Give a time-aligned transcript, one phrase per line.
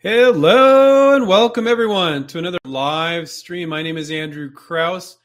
[0.00, 3.70] Hello and welcome everyone to another live stream.
[3.70, 5.18] My name is Andrew Krauss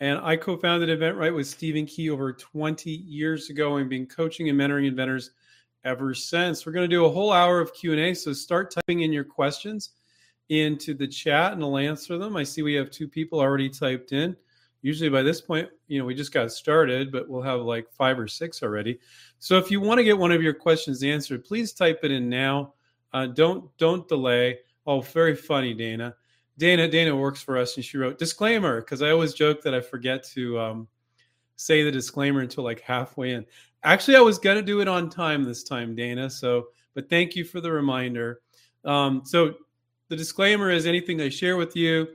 [0.00, 4.58] and I co-founded InventRight with Stephen Key over 20 years ago and been coaching and
[4.58, 5.30] mentoring inventors
[5.84, 6.66] ever since.
[6.66, 9.90] We're going to do a whole hour of Q&A, so start typing in your questions
[10.48, 12.34] into the chat and I'll answer them.
[12.34, 14.36] I see we have two people already typed in.
[14.82, 18.18] Usually by this point, you know, we just got started, but we'll have like five
[18.18, 18.98] or six already.
[19.38, 22.28] So if you want to get one of your questions answered, please type it in
[22.28, 22.72] now
[23.16, 24.58] uh, don't don't delay.
[24.86, 26.14] Oh, very funny, Dana.
[26.58, 29.80] Dana Dana works for us, and she wrote disclaimer because I always joke that I
[29.80, 30.88] forget to um,
[31.56, 33.46] say the disclaimer until like halfway in.
[33.84, 36.28] Actually, I was gonna do it on time this time, Dana.
[36.28, 38.42] So, but thank you for the reminder.
[38.84, 39.54] Um, so,
[40.10, 42.08] the disclaimer is anything I share with you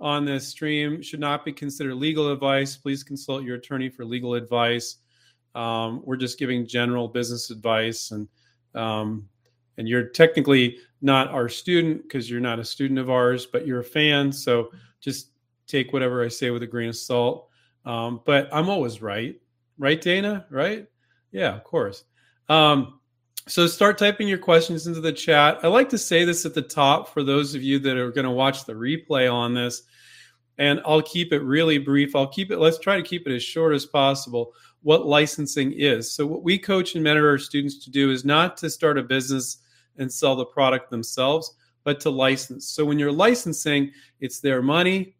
[0.00, 2.78] on this stream should not be considered legal advice.
[2.78, 4.96] Please consult your attorney for legal advice.
[5.54, 8.26] Um, we're just giving general business advice and
[8.74, 9.28] um,
[9.78, 13.80] and you're technically not our student because you're not a student of ours, but you're
[13.80, 14.32] a fan.
[14.32, 14.70] So
[15.00, 15.30] just
[15.66, 17.48] take whatever I say with a grain of salt.
[17.84, 19.40] Um, but I'm always right,
[19.78, 20.46] right, Dana?
[20.50, 20.86] Right?
[21.30, 22.04] Yeah, of course.
[22.48, 23.00] Um,
[23.48, 25.60] so start typing your questions into the chat.
[25.62, 28.24] I like to say this at the top for those of you that are going
[28.24, 29.82] to watch the replay on this.
[30.58, 32.16] And I'll keep it really brief.
[32.16, 34.52] I'll keep it, let's try to keep it as short as possible.
[34.82, 36.10] What licensing is.
[36.10, 39.02] So, what we coach and mentor our students to do is not to start a
[39.02, 39.58] business
[39.98, 42.68] and sell the product themselves, but to license.
[42.68, 45.16] So when you're licensing, it's their money,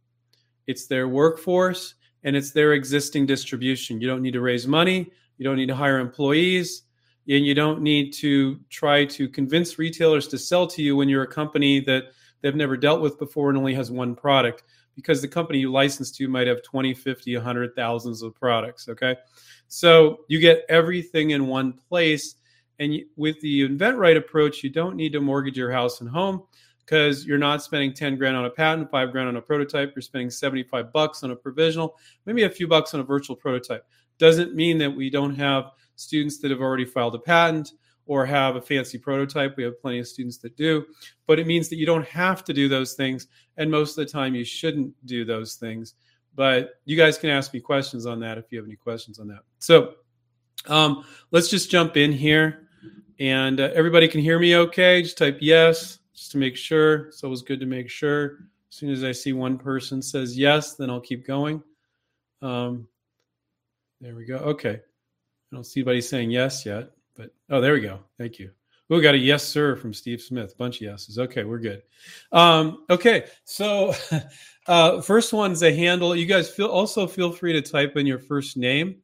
[0.66, 4.00] it's their workforce, and it's their existing distribution.
[4.00, 6.82] You don't need to raise money, you don't need to hire employees,
[7.28, 11.24] and you don't need to try to convince retailers to sell to you when you're
[11.24, 12.04] a company that
[12.40, 14.62] they've never dealt with before and only has one product
[14.94, 19.16] because the company you license to might have 20 50 100 thousands of products okay
[19.68, 22.36] so you get everything in one place
[22.78, 26.42] and with the InventRight approach, you don't need to mortgage your house and home
[26.84, 29.92] because you're not spending 10 grand on a patent, five grand on a prototype.
[29.94, 33.84] You're spending 75 bucks on a provisional, maybe a few bucks on a virtual prototype.
[34.18, 37.72] Doesn't mean that we don't have students that have already filed a patent
[38.06, 39.56] or have a fancy prototype.
[39.56, 40.86] We have plenty of students that do,
[41.26, 43.26] but it means that you don't have to do those things.
[43.56, 45.94] And most of the time, you shouldn't do those things.
[46.36, 49.26] But you guys can ask me questions on that if you have any questions on
[49.28, 49.40] that.
[49.58, 49.94] So
[50.66, 52.65] um, let's just jump in here.
[53.18, 55.02] And uh, everybody can hear me okay?
[55.02, 57.04] Just type yes, just to make sure.
[57.04, 58.38] So it's always good to make sure.
[58.70, 61.62] As soon as I see one person says yes, then I'll keep going.
[62.42, 62.86] Um,
[64.00, 64.36] there we go.
[64.36, 64.80] Okay.
[65.52, 68.00] I don't see anybody saying yes yet, but oh, there we go.
[68.18, 68.50] Thank you.
[68.88, 70.56] We got a yes, sir, from Steve Smith.
[70.58, 71.18] Bunch of yeses.
[71.18, 71.82] Okay, we're good.
[72.30, 73.94] Um, okay, so
[74.66, 76.14] uh, first one's a handle.
[76.14, 78.96] You guys feel also feel free to type in your first name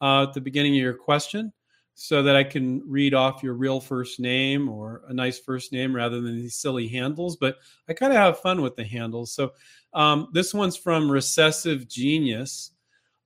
[0.00, 1.52] uh, at the beginning of your question
[2.00, 5.92] so that I can read off your real first name or a nice first name
[5.92, 7.34] rather than these silly handles.
[7.34, 7.56] But
[7.88, 9.32] I kind of have fun with the handles.
[9.32, 9.50] So
[9.94, 12.70] um, this one's from Recessive Genius.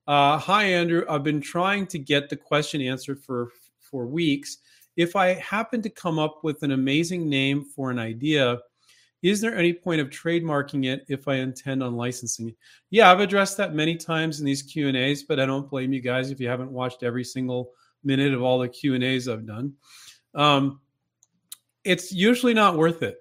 [0.07, 1.05] Uh, Hi, Andrew.
[1.07, 4.57] I've been trying to get the question answered for for weeks.
[4.97, 8.57] If I happen to come up with an amazing name for an idea,
[9.21, 12.55] is there any point of trademarking it if I intend on licensing it?
[12.89, 15.93] Yeah, I've addressed that many times in these Q and A's, but I don't blame
[15.93, 19.27] you guys if you haven't watched every single minute of all the Q and A's
[19.27, 19.73] I've done.
[20.35, 20.79] Um,
[21.83, 23.17] it's usually not worth it.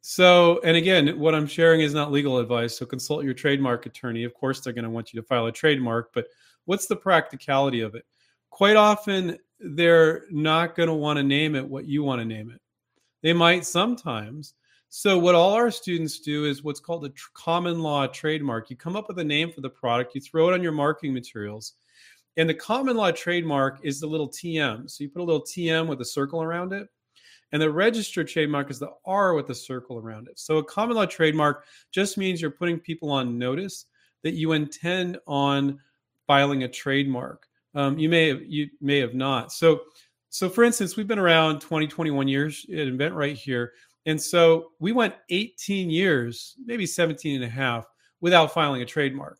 [0.00, 2.76] So, and again, what I'm sharing is not legal advice.
[2.76, 4.24] So, consult your trademark attorney.
[4.24, 6.26] Of course, they're going to want you to file a trademark, but
[6.64, 8.04] what's the practicality of it?
[8.50, 12.50] Quite often, they're not going to want to name it what you want to name
[12.50, 12.60] it.
[13.22, 14.54] They might sometimes.
[14.88, 18.70] So, what all our students do is what's called a tr- common law trademark.
[18.70, 21.14] You come up with a name for the product, you throw it on your marketing
[21.14, 21.74] materials,
[22.36, 24.90] and the common law trademark is the little TM.
[24.90, 26.88] So you put a little TM with a circle around it.
[27.52, 30.38] And the registered trademark is the R with a circle around it.
[30.38, 33.84] So a common law trademark just means you're putting people on notice
[34.22, 35.78] that you intend on
[36.26, 37.46] filing a trademark.
[37.74, 39.52] Um, you may have you may have not.
[39.52, 39.82] So
[40.30, 43.72] so for instance, we've been around 20, 21 years at InventRight here.
[44.06, 47.84] And so we went 18 years, maybe 17 and a half,
[48.22, 49.38] without filing a trademark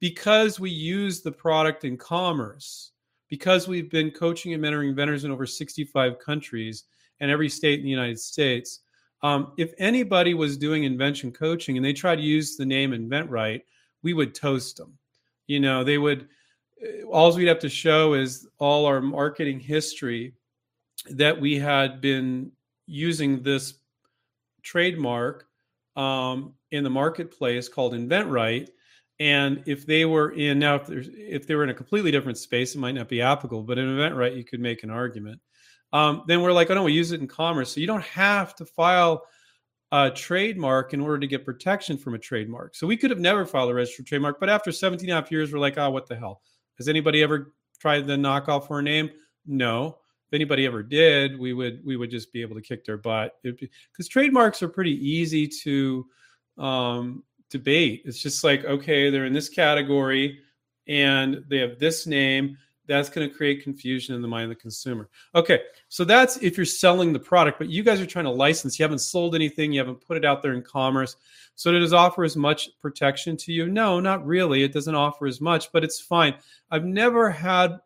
[0.00, 2.92] because we use the product in commerce,
[3.28, 6.84] because we've been coaching and mentoring vendors in over 65 countries
[7.20, 8.80] and every state in the United States.
[9.22, 13.62] Um, if anybody was doing invention coaching and they tried to use the name InventRight,
[14.02, 14.96] we would toast them.
[15.46, 16.28] You know, they would,
[16.82, 20.34] uh, all we'd have to show is all our marketing history
[21.10, 22.52] that we had been
[22.86, 23.74] using this
[24.62, 25.46] trademark
[25.96, 28.68] um, in the marketplace called InventRight
[29.18, 32.74] and if they were in now, if, if they were in a completely different space,
[32.74, 33.62] it might not be applicable.
[33.62, 35.40] But in event right, you could make an argument.
[35.92, 38.54] Um, then we're like, oh no, we use it in commerce, so you don't have
[38.56, 39.22] to file
[39.92, 42.74] a trademark in order to get protection from a trademark.
[42.74, 45.30] So we could have never filed a registered trademark, but after 17 and a half
[45.30, 46.42] years, we're like, oh, what the hell?
[46.76, 49.10] Has anybody ever tried the knock off a name?
[49.46, 49.98] No.
[50.28, 53.36] If anybody ever did, we would we would just be able to kick their butt
[53.44, 56.04] because trademarks are pretty easy to
[56.58, 58.02] um, debate.
[58.04, 60.40] It's just like okay, they're in this category
[60.88, 62.56] and they have this name
[62.86, 65.08] that's going to create confusion in the mind of the consumer.
[65.34, 68.78] Okay, so that's if you're selling the product, but you guys are trying to license.
[68.78, 71.16] You haven't sold anything, you haven't put it out there in commerce.
[71.56, 73.66] So does it offer as much protection to you?
[73.68, 74.62] No, not really.
[74.62, 76.34] It doesn't offer as much, but it's fine.
[76.70, 77.80] I've never had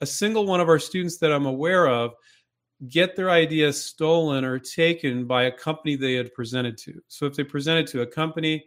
[0.00, 2.14] a single one of our students that I'm aware of
[2.88, 7.00] get their ideas stolen or taken by a company they had presented to.
[7.08, 8.64] So if they presented to a company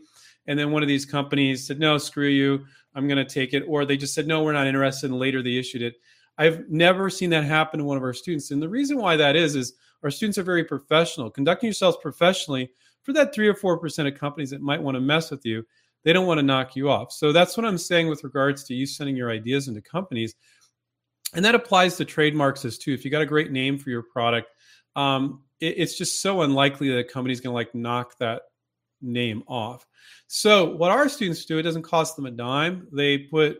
[0.48, 2.65] and then one of these companies said, no, screw you,
[2.95, 3.63] I'm going to take it.
[3.68, 5.12] Or they just said, no, we're not interested.
[5.12, 5.95] And later they issued it.
[6.38, 8.51] I've never seen that happen to one of our students.
[8.51, 9.74] And the reason why that is, is
[10.04, 11.30] our students are very professional.
[11.30, 12.71] Conducting yourselves professionally
[13.03, 15.65] for that three or 4% of companies that might want to mess with you,
[16.03, 17.12] they don't want to knock you off.
[17.12, 20.36] So that's what I'm saying with regards to you sending your ideas into companies.
[21.33, 22.94] And that applies to trademarks as too.
[22.94, 24.50] If you got a great name for your product,
[24.95, 28.44] um, it, it's just so unlikely that a company's going to like knock that
[29.01, 29.85] name off.
[30.27, 32.88] So what our students do, it doesn't cost them a dime.
[32.91, 33.59] They put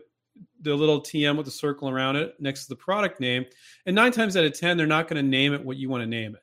[0.60, 3.44] the little TM with the circle around it next to the product name.
[3.86, 6.02] And nine times out of 10, they're not going to name it what you want
[6.02, 6.42] to name it.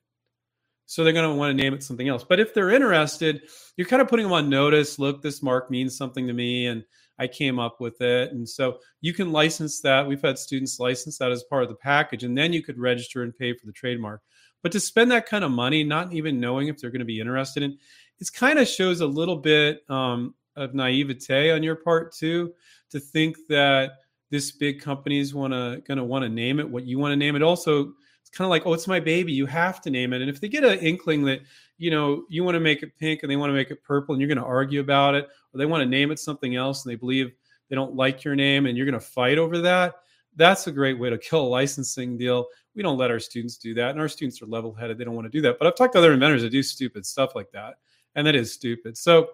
[0.86, 2.24] So they're going to want to name it something else.
[2.24, 3.44] But if they're interested,
[3.76, 5.00] you're kind of putting them on notice.
[5.00, 6.84] Look, this mark means something to me and
[7.20, 8.32] I came up with it.
[8.32, 10.06] And so you can license that.
[10.06, 12.24] We've had students license that as part of the package.
[12.24, 14.22] And then you could register and pay for the trademark.
[14.64, 17.20] But to spend that kind of money, not even knowing if they're going to be
[17.20, 17.78] interested in,
[18.20, 22.54] it kind of shows a little bit um, of naivete on your part too,
[22.90, 23.92] to think that
[24.32, 27.16] this big company's want to going to want to name it what you want to
[27.16, 27.44] name it.
[27.44, 27.94] Also,
[28.36, 30.22] kind of like, oh, it's my baby, you have to name it.
[30.22, 31.42] And if they get an inkling that
[31.78, 34.14] you know you want to make it pink and they want to make it purple,
[34.14, 36.86] and you're going to argue about it, or they want to name it something else
[36.86, 37.32] and they believe
[37.70, 39.96] they don't like your name, and you're going to fight over that.
[40.36, 42.46] That's a great way to kill a licensing deal.
[42.76, 45.26] We don't let our students do that, and our students are level-headed; they don't want
[45.26, 45.58] to do that.
[45.58, 47.76] But I've talked to other inventors that do stupid stuff like that
[48.16, 48.98] and that is stupid.
[48.98, 49.30] So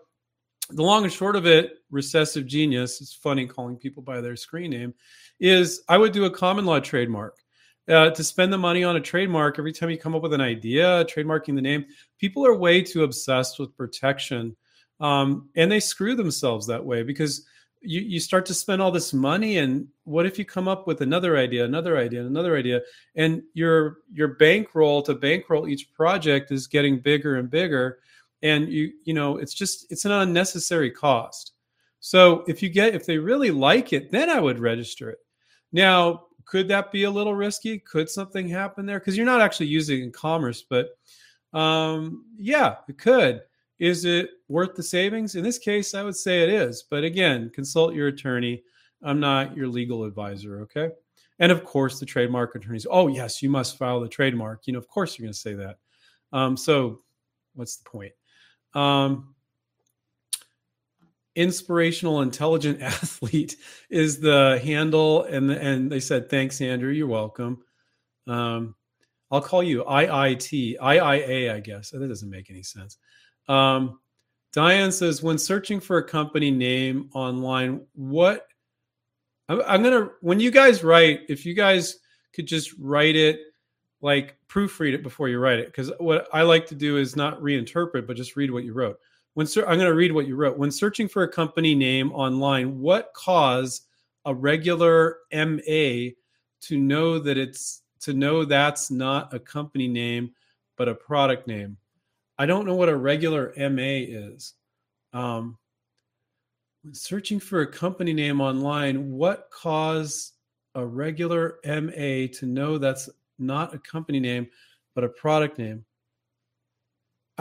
[0.70, 4.72] the long and short of it, recessive genius, it's funny calling people by their screen
[4.72, 4.94] name,
[5.40, 7.38] is I would do a common law trademark.
[7.92, 10.40] Uh, to spend the money on a trademark every time you come up with an
[10.40, 11.86] idea, trademarking the name,
[12.20, 14.56] people are way too obsessed with protection.
[15.02, 17.46] Um, and they screw themselves that way because
[17.82, 21.02] you, you start to spend all this money and what if you come up with
[21.02, 22.82] another idea another idea another idea
[23.16, 28.00] and your your bankroll to bankroll each project is getting bigger and bigger
[28.44, 31.54] and you you know it's just it's an unnecessary cost
[32.00, 35.18] so if you get if they really like it then i would register it
[35.72, 37.80] now could that be a little risky?
[37.80, 39.00] Could something happen there?
[39.00, 40.98] Because you're not actually using in commerce but
[41.54, 43.42] um yeah it could.
[43.80, 45.36] Is it worth the savings?
[45.36, 48.64] In this case i would say it is but again consult your attorney.
[49.04, 50.90] I'm not your legal advisor okay?
[51.40, 54.68] And of course the trademark attorneys oh yes you must file the trademark.
[54.68, 55.78] You know of course you're going to say that.
[56.34, 57.02] Um, so
[57.56, 58.14] what's the point?
[58.74, 59.36] Um,
[61.36, 63.56] inspirational, intelligent athlete
[63.90, 66.92] is the handle, and and they said thanks, Andrew.
[66.92, 67.60] You're welcome.
[68.28, 68.76] Um,
[69.30, 71.92] I'll call you IIT, IIA, I guess.
[71.92, 72.98] That doesn't make any sense.
[73.48, 74.00] Um,
[74.52, 78.48] Diane says, when searching for a company name online, what
[79.48, 81.98] I'm, I'm gonna when you guys write, if you guys
[82.34, 83.40] could just write it
[84.02, 87.40] like proofread it before you write it because what i like to do is not
[87.42, 88.98] reinterpret but just read what you wrote
[89.34, 90.58] when ser- i'm going to read what you wrote.
[90.58, 93.82] When searching for a company name online what cause
[94.26, 96.10] a regular ma
[96.62, 100.32] to know that it's to know that's not a company name
[100.78, 101.78] but a product name?
[102.38, 104.54] I don't know what a regular ma is.
[105.14, 105.58] Um,
[106.84, 110.34] when searching for a company name online what cause
[110.76, 114.48] a regular ma to know that's not a company name,
[114.96, 115.86] but a product name.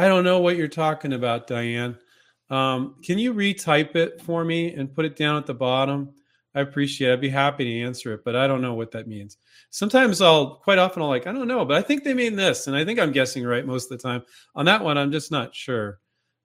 [0.00, 1.94] I don't know what you're talking about, Diane.
[2.48, 6.14] Um, can you retype it for me and put it down at the bottom?
[6.54, 7.12] I appreciate it.
[7.12, 9.36] I'd be happy to answer it, but I don't know what that means.
[9.68, 12.66] Sometimes I'll quite often I'll like, I don't know, but I think they mean this.
[12.66, 14.22] And I think I'm guessing right most of the time.
[14.54, 16.00] On that one, I'm just not sure.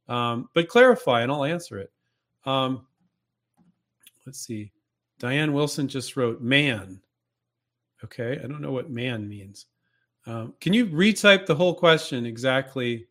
[0.09, 1.93] Um, but clarify and I'll answer it.
[2.43, 2.85] Um,
[4.25, 4.73] let's see.
[5.17, 6.99] Diane Wilson just wrote man.
[8.03, 9.67] Okay, I don't know what man means.
[10.25, 13.07] Um, can you retype the whole question exactly?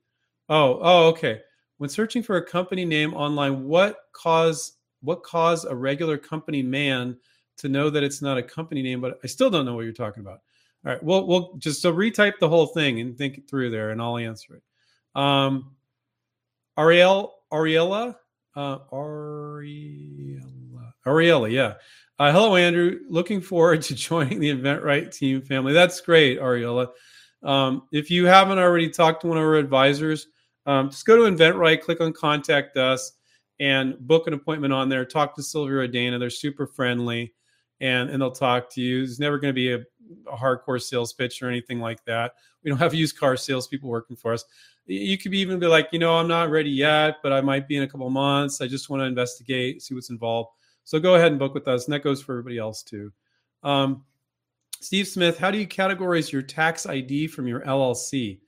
[0.49, 1.41] Oh, oh, okay.
[1.79, 7.17] When searching for a company name online, what cause what cause a regular company man
[7.59, 9.01] to know that it's not a company name?
[9.01, 10.41] But I still don't know what you're talking about.
[10.85, 13.91] All right, well, we'll just so retype the whole thing and think it through there,
[13.91, 14.63] and I'll answer it.
[15.19, 15.75] Um,
[16.79, 18.17] Ariel, Ariella,
[18.55, 20.43] uh, Ariella,
[21.07, 21.75] Ariella, yeah.
[22.19, 23.01] Uh, hello, Andrew.
[23.09, 25.73] Looking forward to joining the Right team family.
[25.73, 26.89] That's great, Ariella.
[27.43, 30.29] Um, if you haven't already talked to one of our advisors,
[30.67, 33.13] um, just go to InventRight, click on Contact Us,
[33.61, 35.05] and book an appointment on there.
[35.05, 36.19] Talk to Sylvia or Dana.
[36.19, 37.35] They're super friendly,
[37.81, 39.03] and and they'll talk to you.
[39.03, 39.79] It's never going to be a,
[40.31, 42.35] a, hardcore sales pitch or anything like that.
[42.63, 44.45] We don't have used car salespeople working for us.
[44.87, 47.77] You could even be like, you know, I'm not ready yet, but I might be
[47.77, 48.61] in a couple months.
[48.61, 50.51] I just want to investigate, see what's involved.
[50.85, 53.11] So go ahead and book with us, and that goes for everybody else too.
[53.63, 54.05] Um,
[54.81, 58.41] Steve Smith, how do you categorize your tax ID from your LLC?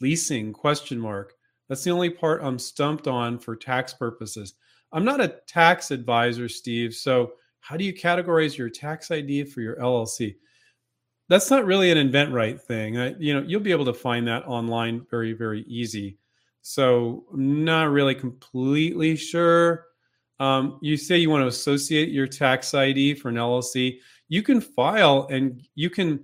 [0.00, 1.34] Leasing question mark.
[1.68, 4.54] That's the only part I'm stumped on for tax purposes.
[4.92, 6.94] I'm not a tax advisor, Steve.
[6.94, 10.36] So how do you categorize your tax ID for your LLC?
[11.28, 12.98] That's not really an InventRight thing.
[12.98, 16.16] I, you know, you'll be able to find that online very, very easy.
[16.62, 19.84] So I'm not really completely sure.
[20.40, 24.60] Um, you say you want to associate your tax ID for an LLC you can
[24.60, 26.22] file and you can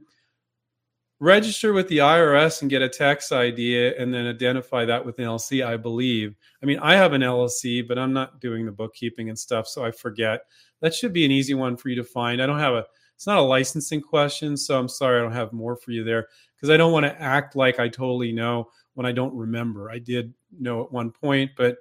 [1.24, 5.24] register with the IRS and get a tax ID and then identify that with an
[5.24, 6.36] LLC, I believe.
[6.62, 9.84] I mean, I have an LLC, but I'm not doing the bookkeeping and stuff, so
[9.84, 10.42] I forget.
[10.80, 12.42] That should be an easy one for you to find.
[12.42, 12.84] I don't have a
[13.16, 16.26] it's not a licensing question, so I'm sorry I don't have more for you there
[16.56, 19.90] because I don't want to act like I totally know when I don't remember.
[19.90, 21.76] I did know at one point, but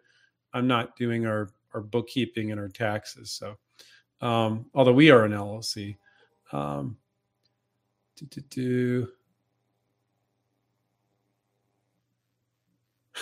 [0.54, 3.32] I'm not doing our our bookkeeping and our taxes.
[3.32, 3.58] So,
[4.26, 5.98] um, although we are an LLC,
[6.52, 6.98] um,
[8.16, 9.08] do, do, do.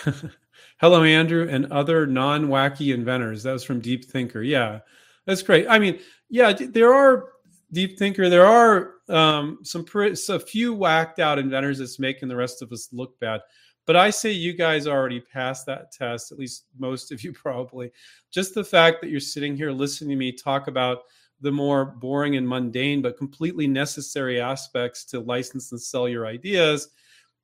[0.80, 3.44] Hello, Andrew, and other non wacky inventors.
[3.44, 4.42] That was from Deep Thinker.
[4.42, 4.80] Yeah,
[5.26, 5.68] that's great.
[5.70, 7.30] I mean, yeah, there are
[7.72, 8.30] Deep Thinker.
[8.30, 12.90] There are um, some a few whacked out inventors that's making the rest of us
[12.92, 13.42] look bad.
[13.86, 16.32] But I say you guys already passed that test.
[16.32, 17.92] At least most of you probably.
[18.32, 21.00] Just the fact that you're sitting here listening to me talk about
[21.42, 26.90] the more boring and mundane but completely necessary aspects to license and sell your ideas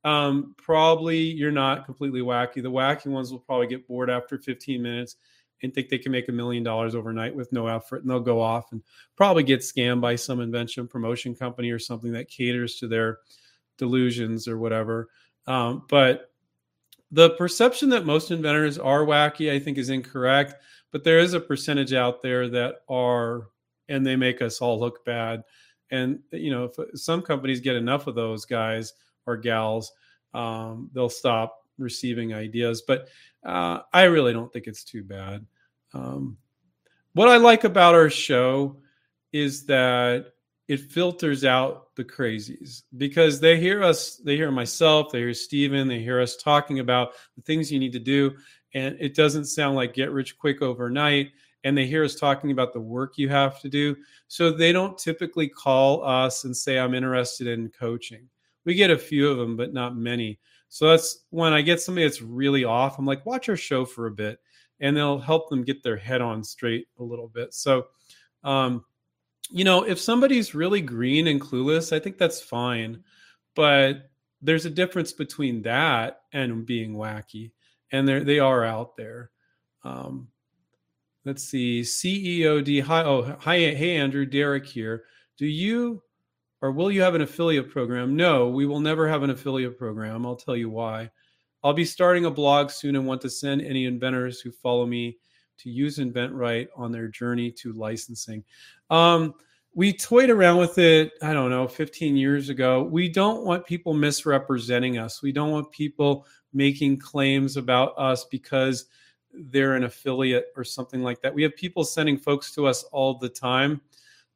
[0.04, 4.82] um, probably you're not completely wacky the wacky ones will probably get bored after 15
[4.82, 5.18] minutes
[5.64, 8.40] and think they can make a million dollars overnight with no effort and they'll go
[8.40, 8.82] off and
[9.16, 13.18] probably get scammed by some invention promotion company or something that caters to their
[13.78, 15.10] delusions or whatever
[15.48, 16.32] um, but
[17.12, 20.56] the perception that most inventors are wacky i think is incorrect
[20.92, 23.48] but there is a percentage out there that are
[23.90, 25.44] and they make us all look bad.
[25.92, 28.94] And you know, some companies get enough of those guys
[29.28, 29.92] or gals,
[30.34, 32.82] um, they'll stop receiving ideas.
[32.88, 33.10] But
[33.46, 35.46] uh, I really don't think it's too bad.
[35.94, 36.38] Um,
[37.14, 38.78] what I like about our show
[39.32, 40.34] is that
[40.68, 45.88] it filters out the crazies because they hear us, they hear myself, they hear Stephen,
[45.88, 48.36] they hear us talking about the things you need to do.
[48.74, 51.32] And it doesn't sound like get rich quick overnight
[51.64, 53.96] and they hear us talking about the work you have to do.
[54.28, 58.30] So they don't typically call us and say, I'm interested in coaching.
[58.68, 60.40] We get a few of them, but not many.
[60.70, 64.08] So that's when I get somebody that's really off, I'm like, watch our show for
[64.08, 64.40] a bit
[64.80, 67.54] and they'll help them get their head on straight a little bit.
[67.54, 67.88] So,
[68.44, 68.86] um,
[69.50, 73.04] you know, if somebody's really green and clueless, I think that's fine.
[73.56, 74.10] But
[74.42, 77.52] there's a difference between that and being wacky.
[77.92, 79.32] And they they are out there.
[79.84, 80.28] Um,
[81.28, 85.04] let's see ceod hi oh hi hey andrew derek here
[85.38, 86.02] do you
[86.62, 88.16] or will you have an affiliate program?
[88.16, 90.26] No we will never have an affiliate program.
[90.26, 91.10] I'll tell you why.
[91.64, 95.18] I'll be starting a blog soon and want to send any inventors who follow me
[95.60, 98.44] to use inventright on their journey to licensing.
[98.90, 99.34] Um,
[99.74, 102.84] we toyed around with it i don't know 15 years ago.
[102.84, 105.22] We don't want people misrepresenting us.
[105.22, 108.86] We don't want people making claims about us because
[109.32, 111.34] they're an affiliate or something like that.
[111.34, 113.82] We have people sending folks to us all the time.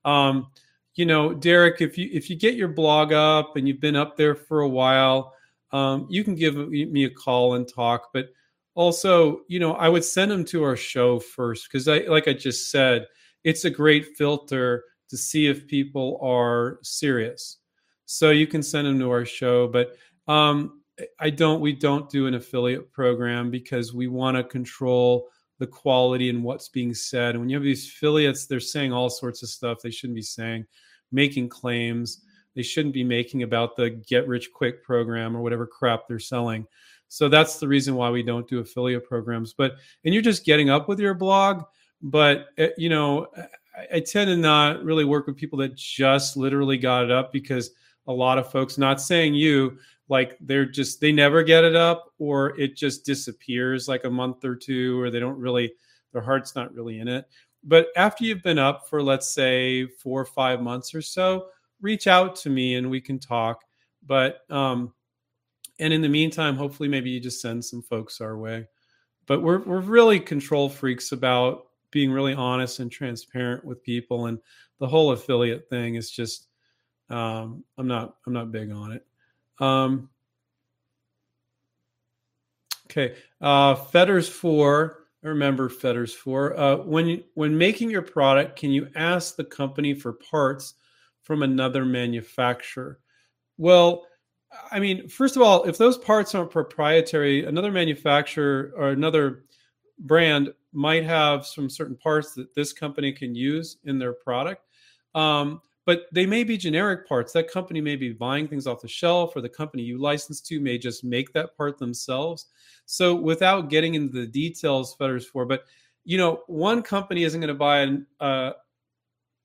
[0.06, 0.48] Um,
[0.96, 4.18] you know, Derek, if you if you get your blog up and you've been up
[4.18, 5.34] there for a while,
[5.72, 8.10] um, you can give me a call and talk.
[8.14, 8.30] But
[8.76, 12.34] also, you know, I would send them to our show first because I, like I
[12.34, 13.08] just said,
[13.44, 17.58] it's a great filter to see if people are serious.
[18.06, 19.96] So you can send them to our show, but
[20.28, 20.82] um,
[21.20, 25.30] I don't we don't do an affiliate program because we want to control
[25.62, 27.36] the quality and what's being said.
[27.36, 30.24] And when you have these affiliates, they're saying all sorts of stuff they shouldn't be
[30.24, 30.66] saying,
[31.12, 32.24] making claims
[32.56, 36.66] they shouldn't be making about the get rich quick program or whatever crap they're selling.
[37.10, 39.54] So that's the reason why we don't do affiliate programs.
[39.54, 41.64] But and you're just getting up with your blog,
[42.02, 43.28] but eh, you know,
[43.78, 47.32] I, I tend to not really work with people that just literally got it up
[47.32, 47.70] because
[48.08, 49.78] a lot of folks, not saying you,
[50.12, 54.44] like they're just they never get it up or it just disappears like a month
[54.44, 55.72] or two or they don't really
[56.12, 57.26] their heart's not really in it.
[57.64, 61.48] But after you've been up for let's say four or five months or so
[61.80, 63.64] reach out to me and we can talk.
[64.06, 64.94] But um
[65.80, 68.68] and in the meantime hopefully maybe you just send some folks our way.
[69.28, 74.40] But we're we're really control freaks about being really honest and transparent with people and
[74.80, 76.48] the whole affiliate thing is just
[77.10, 79.06] um, i'm not i'm not big on it
[79.62, 80.10] um,
[82.90, 88.72] okay uh, fetters 4 I remember fetters 4 uh, when when making your product can
[88.72, 90.74] you ask the company for parts
[91.24, 93.00] from another manufacturer
[93.58, 94.06] well
[94.72, 99.46] i mean first of all if those parts aren't proprietary another manufacturer or another
[100.00, 104.66] brand might have some certain parts that this company can use in their product.
[105.16, 107.34] Um, but they may be generic parts.
[107.34, 110.60] That company may be buying things off the shelf, or the company you license to
[110.60, 112.48] may just make that part themselves.
[112.86, 115.66] So, without getting into the details, Fetters for, but
[116.04, 118.52] you know, one company isn't going to buy an, uh,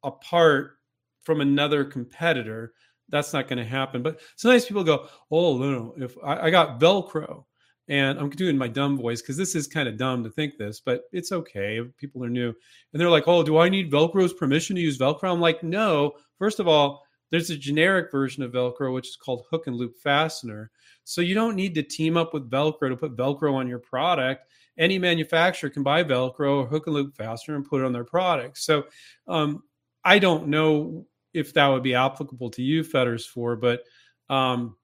[0.02, 0.78] a part
[1.22, 2.72] from another competitor.
[3.08, 4.02] That's not going to happen.
[4.02, 7.44] But sometimes people go, "Oh no, if I, I got Velcro,
[7.88, 10.80] and I'm doing my dumb voice because this is kind of dumb to think this,
[10.80, 11.80] but it's okay.
[11.98, 12.48] People are new.
[12.48, 15.32] And they're like, oh, do I need Velcro's permission to use Velcro?
[15.32, 16.12] I'm like, no.
[16.38, 19.96] First of all, there's a generic version of Velcro, which is called hook and loop
[19.98, 20.70] fastener.
[21.04, 24.50] So you don't need to team up with Velcro to put Velcro on your product.
[24.78, 28.04] Any manufacturer can buy Velcro or hook and loop fastener and put it on their
[28.04, 28.58] product.
[28.58, 28.84] So
[29.28, 29.62] um,
[30.04, 33.82] I don't know if that would be applicable to you, Fetters, for, but
[34.28, 34.76] um,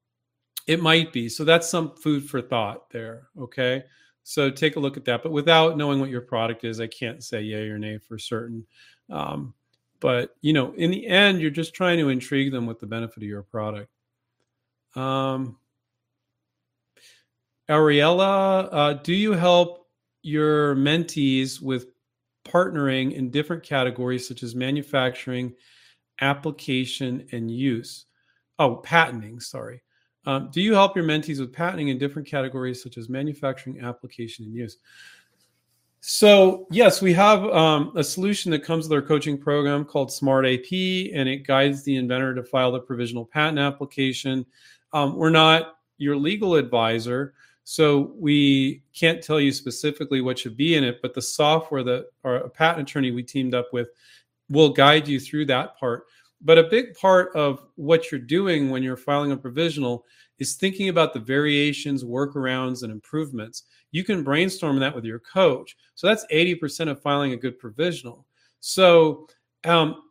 [0.66, 1.28] it might be.
[1.28, 3.28] So that's some food for thought there.
[3.38, 3.84] Okay.
[4.22, 5.22] So take a look at that.
[5.22, 8.66] But without knowing what your product is, I can't say yay or nay for certain.
[9.10, 9.54] Um,
[10.00, 13.18] but you know, in the end, you're just trying to intrigue them with the benefit
[13.18, 13.88] of your product.
[14.94, 15.56] Um,
[17.68, 19.88] Ariella, uh, do you help
[20.22, 21.86] your mentees with
[22.44, 25.54] partnering in different categories such as manufacturing,
[26.20, 28.06] application, and use?
[28.58, 29.82] Oh, patenting, sorry.
[30.24, 34.44] Um, do you help your mentees with patenting in different categories such as manufacturing, application,
[34.44, 34.78] and use?
[36.04, 40.44] So, yes, we have um, a solution that comes with our coaching program called Smart
[40.44, 44.44] AP, and it guides the inventor to file the provisional patent application.
[44.92, 50.74] Um, we're not your legal advisor, so we can't tell you specifically what should be
[50.74, 53.88] in it, but the software that our patent attorney we teamed up with
[54.50, 56.06] will guide you through that part.
[56.44, 60.04] But a big part of what you're doing when you're filing a provisional
[60.38, 63.64] is thinking about the variations, workarounds, and improvements.
[63.92, 65.76] You can brainstorm that with your coach.
[65.94, 68.26] So that's 80% of filing a good provisional.
[68.60, 69.28] So,
[69.64, 70.02] um,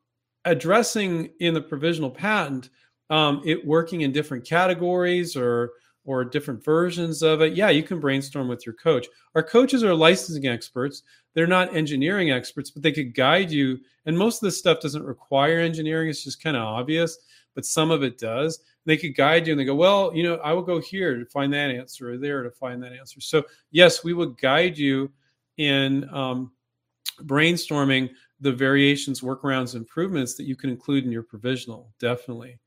[0.45, 2.69] addressing in the provisional patent,
[3.09, 5.71] um, it working in different categories or
[6.03, 9.07] or different versions of it, yeah, you can brainstorm with your coach.
[9.35, 11.03] Our coaches are licensing experts.
[11.33, 13.79] They're not engineering experts, but they could guide you.
[14.05, 17.17] And most of this stuff doesn't require engineering, it's just kind of obvious,
[17.55, 18.59] but some of it does.
[18.85, 21.25] They could guide you and they go, well, you know, I will go here to
[21.25, 23.21] find that answer or there to find that answer.
[23.21, 25.11] So, yes, we would guide you
[25.57, 26.51] in um,
[27.23, 28.09] brainstorming
[28.39, 32.57] the variations, workarounds, improvements that you can include in your provisional, definitely.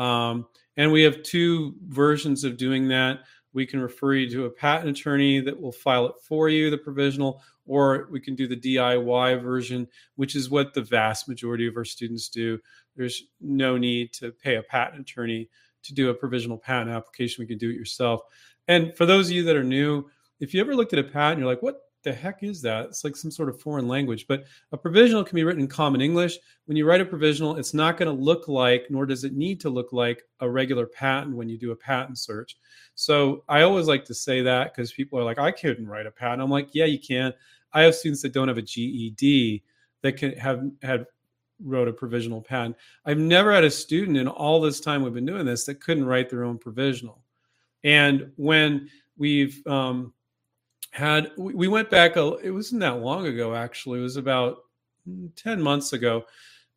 [0.00, 3.20] Um, and we have two versions of doing that.
[3.52, 6.78] We can refer you to a patent attorney that will file it for you, the
[6.78, 9.86] provisional, or we can do the DIY version,
[10.16, 12.58] which is what the vast majority of our students do.
[12.96, 15.50] There's no need to pay a patent attorney
[15.82, 17.42] to do a provisional patent application.
[17.42, 18.20] We can do it yourself.
[18.68, 20.08] And for those of you that are new,
[20.38, 22.86] if you ever looked at a patent, you're like, what the heck is that?
[22.86, 24.26] It's like some sort of foreign language.
[24.26, 26.38] But a provisional can be written in common English.
[26.64, 29.60] When you write a provisional, it's not going to look like, nor does it need
[29.60, 32.56] to look like, a regular patent when you do a patent search.
[32.94, 36.10] So I always like to say that because people are like, I couldn't write a
[36.10, 36.40] patent.
[36.40, 37.34] I'm like, yeah, you can.
[37.72, 39.62] I have students that don't have a GED
[40.02, 41.06] that can have had
[41.62, 42.76] wrote a provisional patent.
[43.04, 46.06] I've never had a student in all this time we've been doing this that couldn't
[46.06, 47.22] write their own provisional.
[47.84, 50.14] And when we've um,
[50.90, 54.64] had we went back a, it wasn't that long ago actually it was about
[55.36, 56.24] 10 months ago.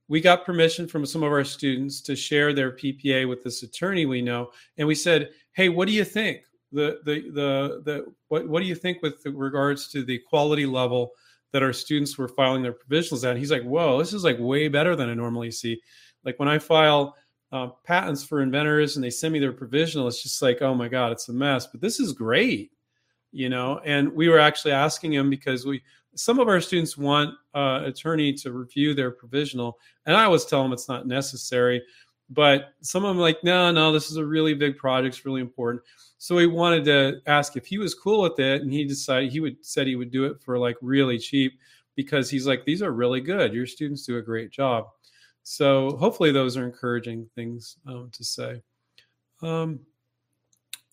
[0.07, 4.05] We got permission from some of our students to share their ppa with this attorney
[4.05, 6.41] we know and we said hey what do you think?
[6.71, 11.11] The the the, the what, what do you think with regards to the quality level
[11.51, 13.31] that our students were filing their provisionals at?
[13.31, 15.81] And he's like whoa this is like way better than i normally see.
[16.23, 17.15] Like when i file
[17.51, 20.87] uh, patents for inventors and they send me their provisional it's just like oh my
[20.87, 21.65] god it's a mess.
[21.65, 22.71] But this is great
[23.33, 25.81] you know and we were actually asking him because we
[26.15, 30.63] some of our students want uh, attorney to review their provisional and i always tell
[30.63, 31.81] them it's not necessary
[32.33, 35.41] but some of them like, no, no, this is a really big project, it's really
[35.41, 35.83] important.
[36.17, 39.39] So we wanted to ask if he was cool with it, and he decided he
[39.39, 41.59] would said he would do it for like really cheap
[41.95, 43.53] because he's like, these are really good.
[43.53, 44.87] Your students do a great job.
[45.43, 48.61] So hopefully those are encouraging things um, to say.
[49.41, 49.81] Um,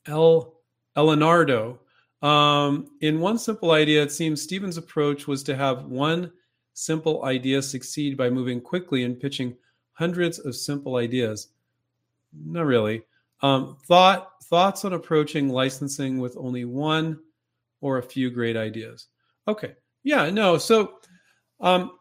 [0.06, 0.54] El
[0.96, 1.78] Elenardo.
[2.22, 6.32] Um, in one simple idea, it seems Stephen's approach was to have one
[6.74, 9.56] simple idea succeed by moving quickly and pitching
[9.92, 11.48] hundreds of simple ideas.
[12.32, 13.02] Not really.
[13.42, 17.18] Um, thought thoughts on approaching licensing with only one
[17.80, 19.06] or a few great ideas.
[19.48, 20.58] Okay, yeah, no.
[20.58, 20.98] So
[21.60, 21.92] um,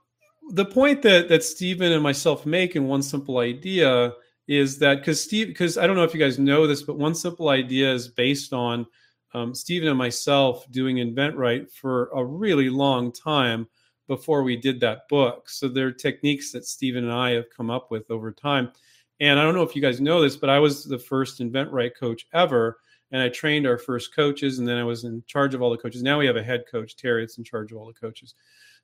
[0.52, 4.14] the point that that Stephen and myself make in one simple idea
[4.48, 7.16] is that because Steve, because I don't know if you guys know this, but one
[7.16, 8.86] simple idea is based on
[9.34, 13.68] um, Stephen and myself doing InventRight for a really long time
[14.08, 15.50] before we did that book.
[15.50, 18.72] So there are techniques that Stephen and I have come up with over time.
[19.20, 21.92] And I don't know if you guys know this, but I was the first InventRight
[22.00, 22.80] coach ever.
[23.12, 25.78] And I trained our first coaches, and then I was in charge of all the
[25.78, 26.04] coaches.
[26.04, 28.36] Now we have a head coach, Terry, that's in charge of all the coaches.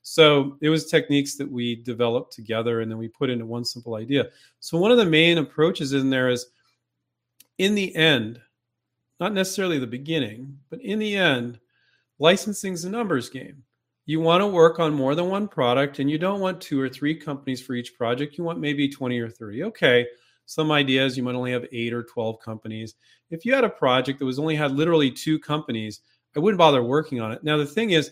[0.07, 3.95] So it was techniques that we developed together and then we put into one simple
[3.95, 4.27] idea.
[4.59, 6.45] So one of the main approaches in there is
[7.57, 8.39] in the end,
[9.19, 11.59] not necessarily the beginning, but in the end,
[12.19, 13.63] licensing is a numbers game.
[14.05, 16.89] You want to work on more than one product and you don't want two or
[16.89, 18.37] three companies for each project.
[18.37, 19.63] You want maybe 20 or 30.
[19.63, 20.05] Okay.
[20.45, 22.95] Some ideas you might only have eight or 12 companies.
[23.31, 26.01] If you had a project that was only had literally two companies,
[26.35, 27.43] I wouldn't bother working on it.
[27.43, 28.11] Now, the thing is,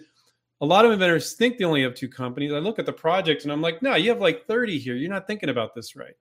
[0.61, 2.53] a lot of inventors think they only have two companies.
[2.53, 4.95] I look at the project and I'm like, no, you have like 30 here.
[4.95, 6.15] You're not thinking about this right.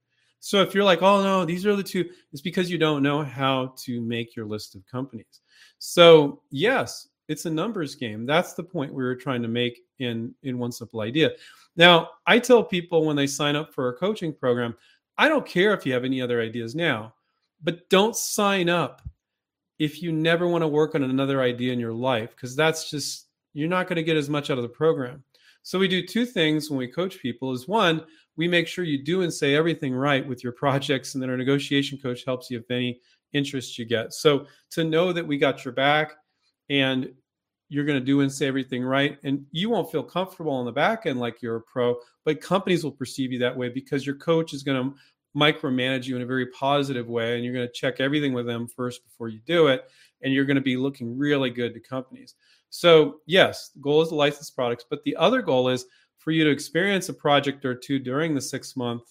[0.45, 3.23] So if you're like, oh no, these are the two, it's because you don't know
[3.23, 5.41] how to make your list of companies.
[5.79, 8.27] So yes, it's a numbers game.
[8.27, 11.31] That's the point we were trying to make in in one simple idea.
[11.77, 14.75] Now, I tell people when they sign up for a coaching program,
[15.17, 17.15] I don't care if you have any other ideas now,
[17.63, 19.01] but don't sign up
[19.79, 23.29] if you never want to work on another idea in your life because that's just
[23.55, 25.23] you're not going to get as much out of the program.
[25.63, 28.05] So we do two things when we coach people is one,
[28.37, 31.37] we make sure you do and say everything right with your projects and then our
[31.37, 33.01] negotiation coach helps you if any
[33.33, 34.13] interest you get.
[34.13, 36.13] So to know that we got your back
[36.71, 37.13] and
[37.69, 40.73] you're going to do and say everything right and you won't feel comfortable on the
[40.73, 44.17] back end like you're a pro, but companies will perceive you that way because your
[44.17, 44.97] coach is going to
[45.37, 48.69] micromanage you in a very positive way and you're going to check everything with them
[48.69, 49.89] first before you do it
[50.23, 52.35] and you're going to be looking really good to companies.
[52.69, 55.87] So, yes, the goal is to license products, but the other goal is
[56.23, 59.03] for you to experience a project or two during the six month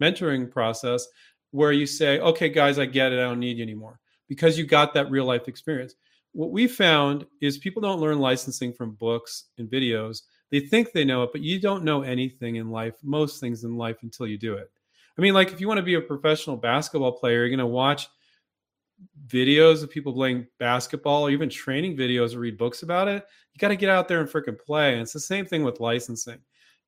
[0.00, 1.06] mentoring process
[1.50, 3.18] where you say, okay, guys, I get it.
[3.18, 5.94] I don't need you anymore because you got that real life experience.
[6.32, 10.22] What we found is people don't learn licensing from books and videos.
[10.50, 13.76] They think they know it, but you don't know anything in life, most things in
[13.76, 14.70] life, until you do it.
[15.18, 17.66] I mean, like if you want to be a professional basketball player, you're going to
[17.66, 18.08] watch
[19.26, 23.58] videos of people playing basketball or even training videos or read books about it, you
[23.58, 24.92] got to get out there and freaking play.
[24.92, 26.38] And it's the same thing with licensing.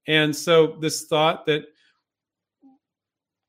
[0.06, 1.64] And so this thought that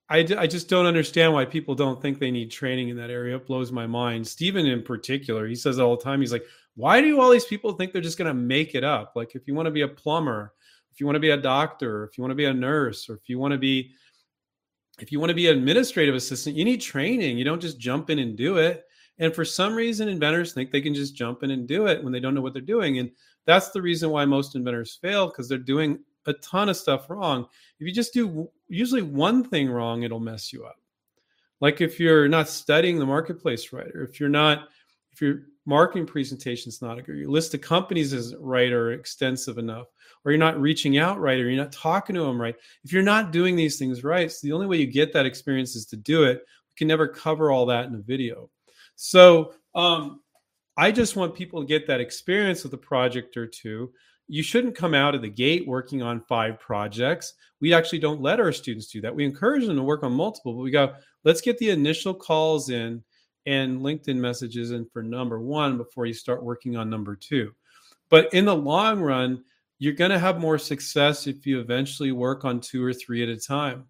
[0.08, 3.36] I, I just don't understand why people don't think they need training in that area.
[3.36, 4.28] It blows my mind.
[4.28, 7.74] Stephen, in particular, he says all the time, he's like, why do all these people
[7.74, 9.13] think they're just going to make it up?
[9.15, 10.54] Like, if you want to be a plumber,
[10.91, 13.15] if you want to be a doctor, if you want to be a nurse, or
[13.15, 13.94] if you want to be
[15.00, 17.38] if you want to be an administrative assistant, you need training.
[17.38, 18.86] You don't just jump in and do it.
[19.20, 22.13] And for some reason, inventors think they can just jump in and do it when
[22.13, 23.00] they don't know what they're doing.
[23.00, 23.12] And
[23.46, 27.48] that's the reason why most inventors fail because they're doing a ton of stuff wrong.
[27.80, 30.80] If you just do usually one thing wrong, it'll mess you up.
[31.62, 34.70] Like if you're not studying the marketplace right, or if you're not,
[35.12, 38.92] if your marketing presentation is not a good, your list of companies isn't right or
[38.92, 39.88] extensive enough,
[40.24, 42.56] or you're not reaching out right, or you're not talking to them right.
[42.84, 45.76] If you're not doing these things right, so the only way you get that experience
[45.76, 46.38] is to do it.
[46.38, 48.50] We can never cover all that in a video.
[48.96, 50.22] So um,
[50.78, 53.92] I just want people to get that experience with a project or two.
[54.28, 57.34] You shouldn't come out of the gate working on five projects.
[57.62, 59.16] We actually don't let our students do that.
[59.16, 62.70] We encourage them to work on multiple, but we go, let's get the initial calls
[62.70, 63.04] in
[63.46, 67.52] and LinkedIn messages in for number one before you start working on number two.
[68.10, 69.44] But in the long run,
[69.78, 73.30] you're going to have more success if you eventually work on two or three at
[73.30, 73.86] a time.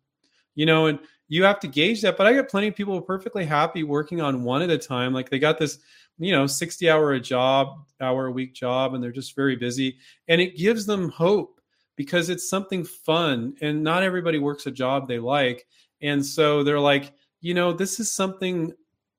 [0.55, 2.17] You know, and you have to gauge that.
[2.17, 5.13] But I got plenty of people perfectly happy working on one at a time.
[5.13, 5.79] Like they got this,
[6.17, 9.97] you know, 60 hour a job, hour a week job, and they're just very busy.
[10.27, 11.59] And it gives them hope
[11.95, 13.55] because it's something fun.
[13.61, 15.65] And not everybody works a job they like.
[16.01, 18.73] And so they're like, you know, this is something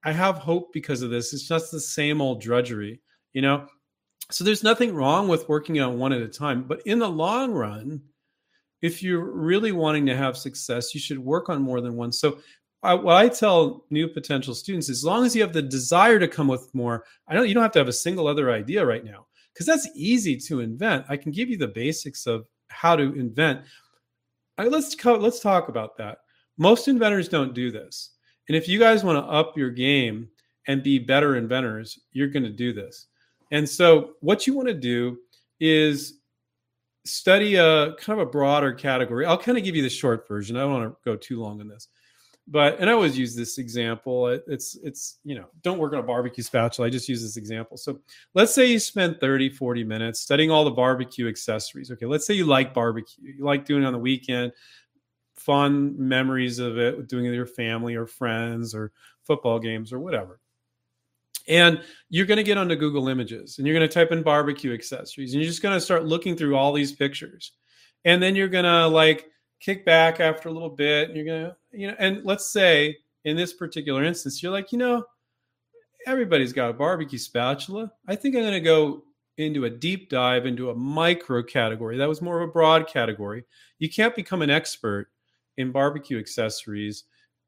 [0.05, 1.33] I have hope because of this.
[1.33, 3.01] It's just the same old drudgery,
[3.33, 3.67] you know?
[4.31, 7.53] So there's nothing wrong with working on one at a time, but in the long
[7.53, 8.03] run,
[8.83, 12.13] if you're really wanting to have success, you should work on more than one.
[12.13, 12.39] So
[12.87, 16.29] I, what I tell new potential students, as long as you have the desire to
[16.29, 17.49] come with more, I don't.
[17.49, 20.61] You don't have to have a single other idea right now because that's easy to
[20.61, 21.05] invent.
[21.09, 23.63] I can give you the basics of how to invent.
[24.59, 26.19] Let's let's talk about that.
[26.59, 28.13] Most inventors don't do this,
[28.49, 30.29] and if you guys want to up your game
[30.69, 33.07] and be better inventors, you're going to do this.
[33.53, 35.19] And so, what you want to do
[35.61, 36.21] is
[37.05, 39.27] study a kind of a broader category.
[39.27, 40.57] I'll kind of give you the short version.
[40.57, 41.89] I don't want to go too long on this
[42.49, 44.29] but and I always use this example.
[44.29, 46.87] it's it's you know don't work on a barbecue spatula.
[46.87, 47.77] I just use this example.
[47.77, 47.99] So
[48.35, 51.91] let's say you spend 30, 40 minutes studying all the barbecue accessories.
[51.91, 53.35] Okay, let's say you like barbecue.
[53.37, 54.53] You like doing it on the weekend.
[55.35, 58.93] Fun memories of it, doing it with your family or friends or
[59.25, 60.41] football games or whatever.
[61.49, 64.73] And you're going to get onto Google Images and you're going to type in barbecue
[64.73, 67.53] accessories and you're just going to start looking through all these pictures.
[68.05, 69.27] And then you're going to like
[69.61, 72.97] kick back after a little bit and you're going to you know, and let's say
[73.25, 75.05] in this particular instance, you're like, you know,
[76.07, 77.93] everybody's got a barbecue spatula.
[78.07, 79.03] I think I'm going to go
[79.39, 81.99] into a deep dive into a micro category.
[81.99, 83.45] That was more of a broad category.
[83.79, 85.09] You can't become an expert
[85.59, 87.05] in barbecue accessories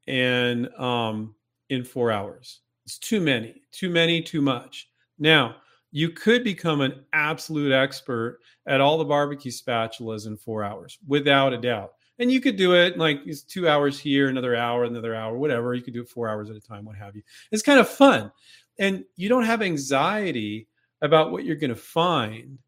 [0.07, 1.33] and um,
[1.69, 2.61] in four hours.
[2.85, 4.89] It's too many, too many, too much.
[5.17, 5.57] Now,
[5.91, 11.53] you could become an absolute expert at all the barbecue spatulas in four hours, without
[11.53, 15.15] a doubt and you could do it like it's two hours here, another hour, another
[15.15, 15.73] hour, whatever.
[15.73, 17.23] You could do it four hours at a time, what have you.
[17.51, 18.31] It's kind of fun,
[18.77, 20.67] and you don't have anxiety
[21.01, 22.59] about what you're going to find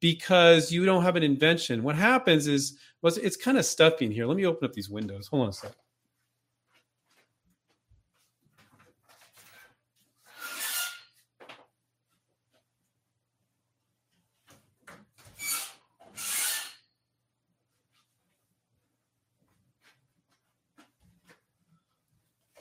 [0.00, 1.82] because you don't have an invention.
[1.82, 4.26] What happens is, well, it's kind of stuffy in here.
[4.26, 5.28] Let me open up these windows.
[5.28, 5.76] Hold on a second.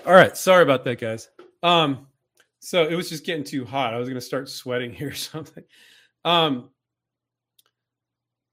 [0.05, 1.29] All right, sorry about that, guys.
[1.63, 2.05] Um,
[2.59, 3.93] so it was just getting too hot.
[3.93, 5.63] I was going to start sweating here or something.
[6.23, 6.69] Um,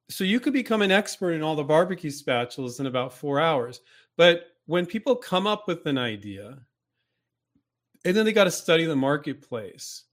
[0.09, 3.81] so you could become an expert in all the barbecue spatulas in about four hours.
[4.17, 6.59] But when people come up with an idea,
[8.05, 10.05] and then they got to study the marketplace,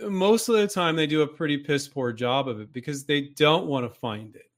[0.00, 3.20] most of the time they do a pretty piss poor job of it because they
[3.36, 4.50] don't want to find it.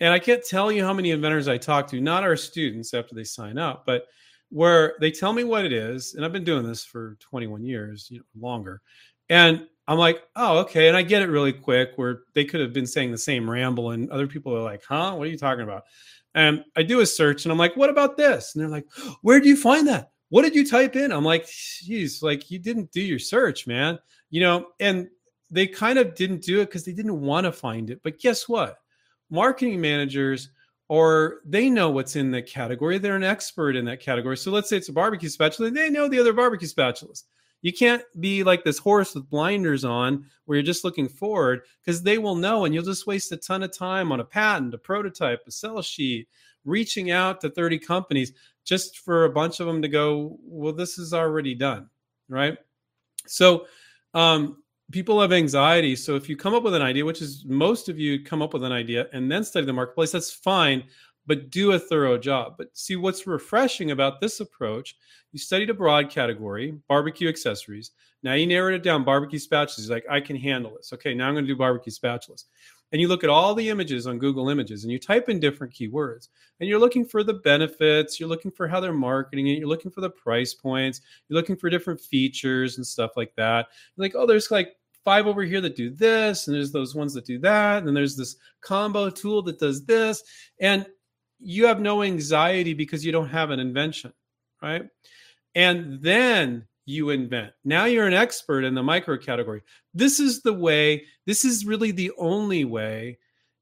[0.00, 3.14] And I can't tell you how many inventors I talk to, not our students after
[3.14, 4.06] they sign up, but
[4.52, 8.08] where they tell me what it is, and I've been doing this for 21 years,
[8.10, 8.82] you know, longer.
[9.30, 10.88] And I'm like, oh, okay.
[10.88, 13.90] And I get it really quick where they could have been saying the same ramble,
[13.90, 15.84] and other people are like, huh, what are you talking about?
[16.34, 18.54] And I do a search and I'm like, what about this?
[18.54, 18.86] And they're like,
[19.22, 20.10] where do you find that?
[20.28, 21.12] What did you type in?
[21.12, 23.98] I'm like, geez, like you didn't do your search, man.
[24.30, 25.08] You know, and
[25.50, 28.00] they kind of didn't do it because they didn't want to find it.
[28.02, 28.78] But guess what?
[29.30, 30.48] Marketing managers
[30.88, 32.98] or they know what's in the category.
[32.98, 34.36] They're an expert in that category.
[34.36, 37.24] So let's say it's a barbecue spatula, they know the other barbecue spatulas.
[37.62, 42.02] You can't be like this horse with blinders on where you're just looking forward because
[42.02, 44.78] they will know and you'll just waste a ton of time on a patent, a
[44.78, 46.28] prototype, a sell sheet,
[46.64, 48.32] reaching out to 30 companies
[48.64, 51.88] just for a bunch of them to go, well, this is already done.
[52.28, 52.58] Right.
[53.26, 53.66] So,
[54.14, 55.96] um, people have anxiety.
[55.96, 58.52] So if you come up with an idea, which is most of you come up
[58.52, 60.84] with an idea and then study the marketplace, that's fine,
[61.26, 62.54] but do a thorough job.
[62.58, 64.96] But see what's refreshing about this approach,
[65.32, 67.92] you studied a broad category, barbecue accessories.
[68.22, 69.90] Now you narrowed it down, barbecue spatulas.
[69.90, 70.92] Like, I can handle this.
[70.92, 72.44] Okay, now I'm going to do barbecue spatulas.
[72.92, 75.72] And you look at all the images on Google Images and you type in different
[75.72, 76.28] keywords
[76.60, 79.90] and you're looking for the benefits, you're looking for how they're marketing it, you're looking
[79.90, 83.68] for the price points, you're looking for different features and stuff like that.
[83.96, 87.14] You're like, oh, there's like five over here that do this, and there's those ones
[87.14, 90.22] that do that, and then there's this combo tool that does this,
[90.60, 90.86] and
[91.40, 94.12] you have no anxiety because you don't have an invention,
[94.62, 94.84] right?
[95.54, 97.52] And then you invent.
[97.64, 99.62] Now you're an expert in the micro category.
[99.94, 103.18] This is the way, this is really the only way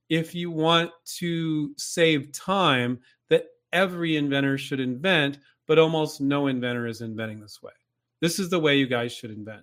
[0.09, 6.87] if you want to save time that every inventor should invent, but almost no inventor
[6.87, 7.73] is inventing this way.
[8.21, 9.63] This is the way you guys should invent.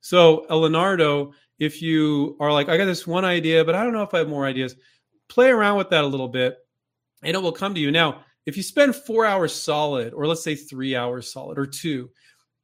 [0.00, 4.02] So, Leonardo, if you are like, I got this one idea, but I don't know
[4.02, 4.76] if I have more ideas,
[5.28, 6.58] play around with that a little bit
[7.22, 7.90] and it will come to you.
[7.90, 12.10] Now, if you spend four hours solid, or let's say three hours solid, or two,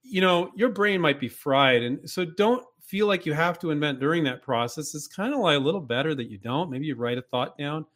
[0.03, 1.83] you know, your brain might be fried.
[1.83, 4.95] And so don't feel like you have to invent during that process.
[4.95, 6.71] It's kind of like a little better that you don't.
[6.71, 7.87] Maybe you write a thought down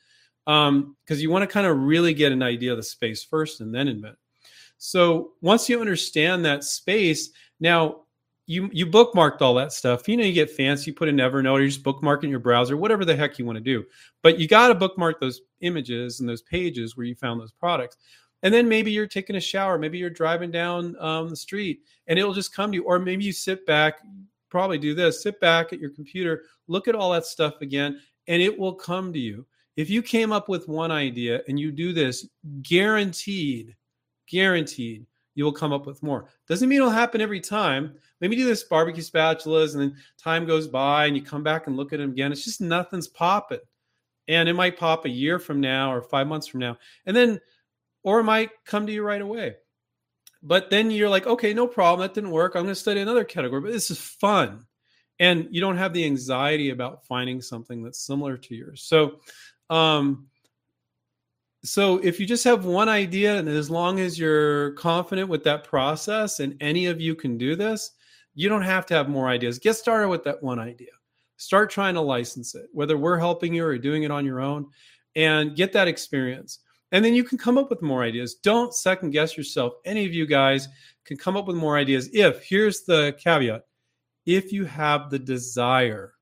[0.44, 3.60] because um, you want to kind of really get an idea of the space first
[3.60, 4.16] and then invent.
[4.78, 8.02] So once you understand that space, now
[8.46, 10.08] you you bookmarked all that stuff.
[10.08, 12.38] You know, you get fancy, you put in Evernote, or you just bookmark in your
[12.38, 13.84] browser, whatever the heck you want to do.
[14.22, 17.96] But you got to bookmark those images and those pages where you found those products.
[18.42, 22.18] And then maybe you're taking a shower, maybe you're driving down um, the street, and
[22.18, 22.84] it'll just come to you.
[22.84, 24.00] Or maybe you sit back,
[24.50, 28.42] probably do this sit back at your computer, look at all that stuff again, and
[28.42, 29.46] it will come to you.
[29.76, 32.26] If you came up with one idea and you do this,
[32.62, 33.76] guaranteed,
[34.26, 36.30] guaranteed, you will come up with more.
[36.48, 37.94] Doesn't mean it'll happen every time.
[38.20, 41.76] Maybe do this barbecue spatulas and then time goes by and you come back and
[41.76, 42.32] look at them again.
[42.32, 43.60] It's just nothing's popping.
[44.28, 46.78] And it might pop a year from now or five months from now.
[47.04, 47.38] And then,
[48.06, 49.56] or it might come to you right away.
[50.40, 52.06] But then you're like, okay, no problem.
[52.06, 52.54] That didn't work.
[52.54, 53.60] I'm going to study another category.
[53.60, 54.64] But this is fun.
[55.18, 58.82] And you don't have the anxiety about finding something that's similar to yours.
[58.82, 59.18] So,
[59.70, 60.28] um,
[61.64, 65.64] so if you just have one idea, and as long as you're confident with that
[65.64, 67.90] process, and any of you can do this,
[68.36, 69.58] you don't have to have more ideas.
[69.58, 70.92] Get started with that one idea.
[71.38, 74.68] Start trying to license it, whether we're helping you or doing it on your own,
[75.16, 76.60] and get that experience.
[76.92, 78.34] And then you can come up with more ideas.
[78.34, 79.74] Don't second guess yourself.
[79.84, 80.68] Any of you guys
[81.04, 83.62] can come up with more ideas if, here's the caveat,
[84.24, 86.12] if you have the desire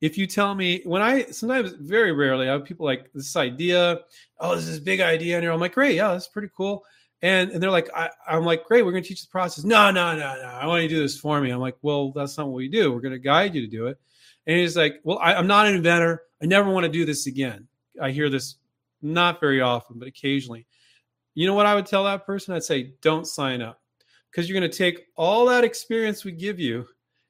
[0.00, 4.00] if you tell me when I sometimes very rarely I have people like this idea,
[4.38, 6.84] oh, this is big idea, and I'm like, great, yeah, that's pretty cool.
[7.20, 9.64] And and they're like, I, am like, great, we're gonna teach the process.
[9.64, 11.50] No, no, no, no, I want you to do this for me.
[11.50, 12.92] I'm like, well, that's not what we do.
[12.92, 13.98] We're gonna guide you to do it.
[14.46, 16.22] And he's like, well, I, I'm not an inventor.
[16.40, 17.66] I never want to do this again.
[18.00, 18.54] I hear this
[19.02, 20.66] not very often, but occasionally.
[21.34, 22.54] You know what I would tell that person?
[22.54, 23.80] I'd say, don't sign up
[24.30, 26.86] because you're going to take all that experience we give you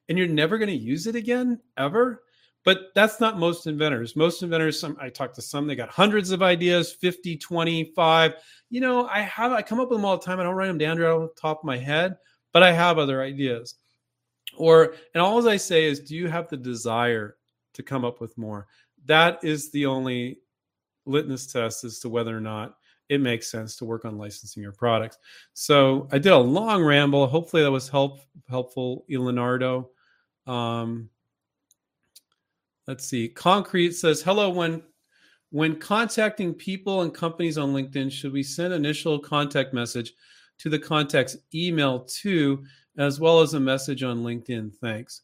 [0.09, 2.23] and you're never going to use it again ever
[2.69, 4.15] but that's not most inventors.
[4.15, 8.35] Most inventors, some I talk to some, they got hundreds of ideas, 50, 25.
[8.69, 10.39] You know, I have I come up with them all the time.
[10.39, 12.17] I don't write them down right off the top of my head,
[12.53, 13.77] but I have other ideas.
[14.57, 17.37] Or and all I say is, do you have the desire
[17.73, 18.67] to come up with more?
[19.07, 20.41] That is the only
[21.09, 22.77] litmus test as to whether or not
[23.09, 25.18] it makes sense to work on licensing your products.
[25.55, 27.27] So I did a long ramble.
[27.27, 29.90] Hopefully that was help, helpful, Leonardo.
[30.47, 31.09] Um,
[32.87, 33.29] let's see.
[33.29, 34.51] Concrete says, "Hello.
[34.51, 34.83] When
[35.51, 40.12] when contacting people and companies on LinkedIn, should we send initial contact message
[40.59, 42.64] to the contact's email too,
[42.99, 44.75] as well as a message on LinkedIn?
[44.77, 45.23] Thanks."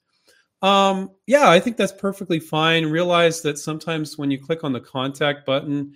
[0.64, 2.86] Um, yeah, I think that's perfectly fine.
[2.86, 5.92] Realize that sometimes when you click on the contact button,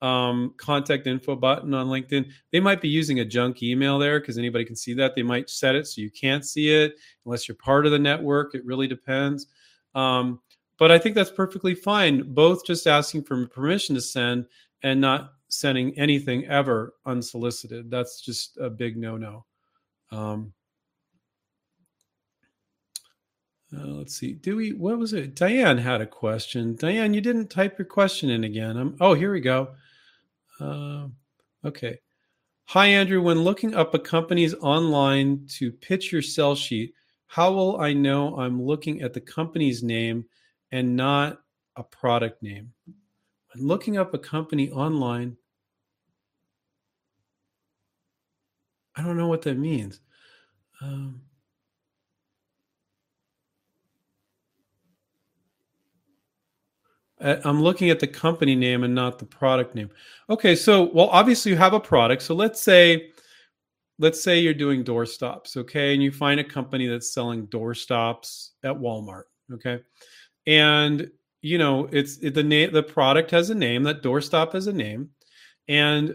[0.00, 4.38] um, contact info button on LinkedIn, they might be using a junk email there because
[4.38, 5.16] anybody can see that.
[5.16, 8.54] They might set it so you can't see it unless you're part of the network.
[8.54, 9.48] It really depends.
[9.96, 10.40] Um,
[10.78, 12.32] but I think that's perfectly fine.
[12.32, 14.46] Both just asking for permission to send
[14.84, 17.90] and not sending anything ever unsolicited.
[17.90, 19.46] That's just a big no no.
[20.12, 20.52] Um,
[23.76, 24.34] uh, let's see.
[24.34, 24.72] Do we?
[24.72, 25.34] What was it?
[25.34, 26.76] Diane had a question.
[26.76, 28.76] Diane, you didn't type your question in again.
[28.76, 29.70] I'm, oh, here we go.
[30.60, 31.06] Uh,
[31.64, 31.98] okay.
[32.66, 33.22] Hi, Andrew.
[33.22, 36.94] When looking up a company's online to pitch your sell sheet,
[37.26, 40.26] how will I know I'm looking at the company's name
[40.70, 41.42] and not
[41.76, 42.72] a product name.
[43.54, 45.36] When looking up a company online,
[48.96, 50.00] I don't know what that means.
[50.80, 51.22] Um,
[57.22, 59.90] I'm looking at the company name and not the product name.
[60.28, 62.22] Okay, so well, obviously you have a product.
[62.22, 63.10] So let's say,
[63.98, 67.74] let's say you're doing door stops, okay, and you find a company that's selling door
[67.74, 69.80] stops at Walmart, okay
[70.46, 74.66] and you know it's it, the name the product has a name that doorstop has
[74.66, 75.08] a name
[75.68, 76.14] and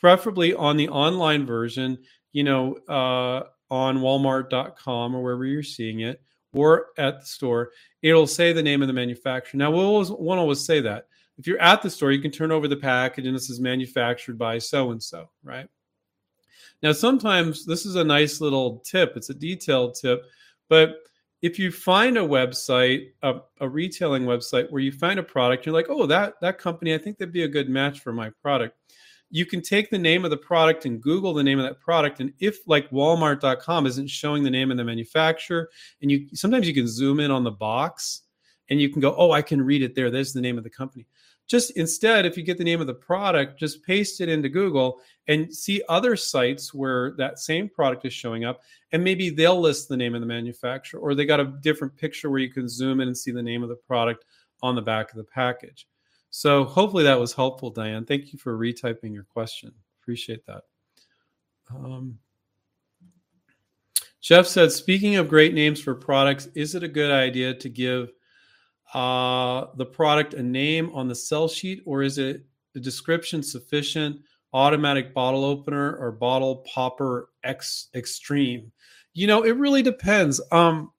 [0.00, 1.98] preferably on the online version
[2.32, 7.70] you know uh, on walmart.com or wherever you're seeing it or at the store
[8.02, 9.58] it'll say the name of the manufacturer.
[9.58, 11.08] Now we'll always, won't always say that.
[11.36, 14.38] If you're at the store you can turn over the package and this is manufactured
[14.38, 15.68] by so and so right?
[16.82, 19.14] Now sometimes this is a nice little tip.
[19.16, 20.22] It's a detailed tip
[20.68, 20.96] but
[21.40, 25.74] if you find a website, a, a, retailing website where you find a product, you're
[25.74, 28.76] like, oh, that that company, I think that'd be a good match for my product.
[29.30, 32.20] You can take the name of the product and Google the name of that product.
[32.20, 35.68] And if like Walmart.com isn't showing the name of the manufacturer,
[36.00, 38.22] and you sometimes you can zoom in on the box
[38.70, 40.10] and you can go, oh, I can read it there.
[40.10, 41.06] There's the name of the company
[41.48, 45.00] just instead if you get the name of the product just paste it into google
[45.26, 48.60] and see other sites where that same product is showing up
[48.92, 52.30] and maybe they'll list the name of the manufacturer or they got a different picture
[52.30, 54.24] where you can zoom in and see the name of the product
[54.62, 55.86] on the back of the package
[56.30, 60.62] so hopefully that was helpful diane thank you for retyping your question appreciate that
[61.70, 62.18] um,
[64.20, 68.10] jeff said speaking of great names for products is it a good idea to give
[68.94, 74.16] uh, the product a name on the sell sheet, or is it the description sufficient
[74.52, 78.72] automatic bottle opener or bottle popper X extreme.
[79.12, 80.40] You know, it really depends.
[80.52, 80.92] Um,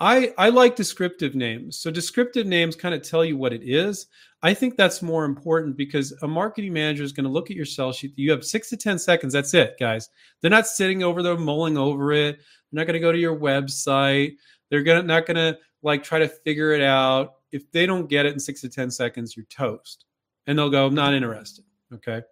[0.00, 1.78] I I like descriptive names.
[1.78, 4.06] So descriptive names kind of tell you what it is.
[4.42, 7.66] I think that's more important because a marketing manager is going to look at your
[7.66, 8.14] sell sheet.
[8.16, 9.34] You have six to ten seconds.
[9.34, 10.08] That's it, guys.
[10.40, 12.36] They're not sitting over there mulling over it.
[12.36, 14.36] They're not going to go to your website.
[14.70, 17.34] They're gonna not going to like try to figure it out.
[17.52, 20.06] If they don't get it in six to ten seconds, you're toast,
[20.46, 22.22] and they'll go, "I'm not interested." Okay,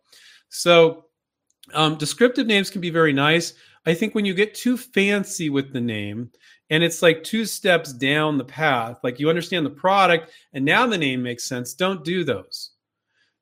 [0.48, 1.06] so
[1.74, 3.54] um, descriptive names can be very nice.
[3.84, 6.30] I think when you get too fancy with the name,
[6.70, 10.86] and it's like two steps down the path, like you understand the product, and now
[10.86, 11.74] the name makes sense.
[11.74, 12.70] Don't do those.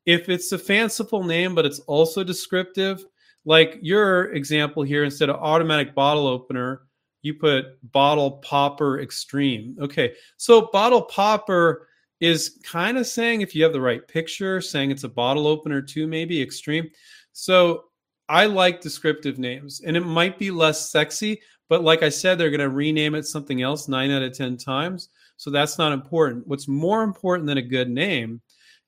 [0.05, 3.05] If it's a fanciful name, but it's also descriptive,
[3.45, 6.83] like your example here, instead of automatic bottle opener,
[7.23, 9.77] you put bottle popper extreme.
[9.81, 11.89] Okay, so bottle popper
[12.21, 15.83] is kind of saying if you have the right picture, saying it's a bottle opener
[15.83, 16.89] too, maybe extreme.
[17.33, 17.86] So
[18.29, 22.51] I like descriptive names, and it might be less sexy, but like I said, they're
[22.51, 25.09] going to rename it something else nine out of 10 times.
[25.37, 26.47] So that's not important.
[26.47, 28.41] What's more important than a good name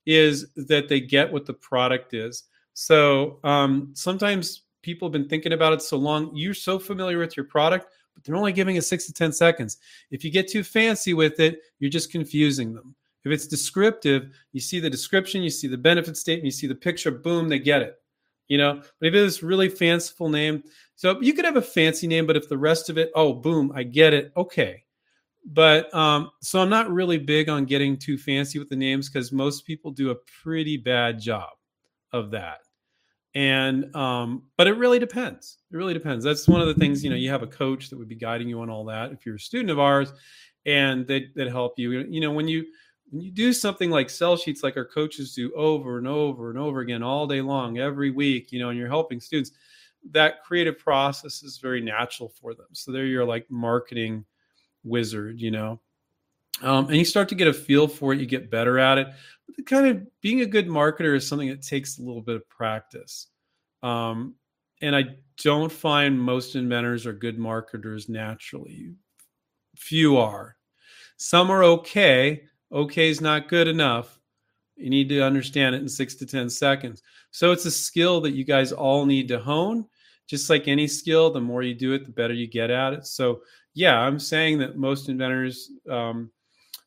[0.06, 2.44] is that they get what the product is.
[2.74, 7.36] So um, sometimes people have been thinking about it so long, you're so familiar with
[7.36, 9.78] your product, but they're only giving it six to 10 seconds.
[10.10, 12.94] If you get too fancy with it, you're just confusing them.
[13.24, 16.74] If it's descriptive, you see the description, you see the benefit statement, you see the
[16.74, 17.97] picture, boom, they get it.
[18.48, 20.64] You know, but if it's really fanciful name,
[20.96, 23.70] so you could have a fancy name, but if the rest of it, oh, boom,
[23.74, 24.32] I get it.
[24.36, 24.84] Okay.
[25.44, 29.30] But um, so I'm not really big on getting too fancy with the names because
[29.30, 31.50] most people do a pretty bad job
[32.12, 32.58] of that.
[33.34, 35.58] And um, but it really depends.
[35.70, 36.24] It really depends.
[36.24, 38.48] That's one of the things you know you have a coach that would be guiding
[38.48, 40.12] you on all that if you're a student of ours
[40.66, 41.92] and that that help you.
[41.92, 42.66] You know when you
[43.10, 46.58] when you do something like sell sheets like our coaches do over and over and
[46.58, 49.52] over again all day long every week you know and you're helping students
[50.10, 54.24] that creative process is very natural for them so they're your like marketing
[54.84, 55.80] wizard you know
[56.62, 59.08] um, and you start to get a feel for it you get better at it
[59.46, 62.36] But the kind of being a good marketer is something that takes a little bit
[62.36, 63.28] of practice.
[63.82, 64.34] Um,
[64.82, 68.94] and I don't find most inventors are good marketers naturally.
[69.76, 70.56] Few are.
[71.16, 72.42] Some are okay.
[72.72, 74.18] Okay is not good enough.
[74.76, 77.02] You need to understand it in six to 10 seconds.
[77.30, 79.86] So it's a skill that you guys all need to hone.
[80.26, 83.06] Just like any skill, the more you do it, the better you get at it.
[83.06, 83.40] So,
[83.74, 86.30] yeah, I'm saying that most inventors, um,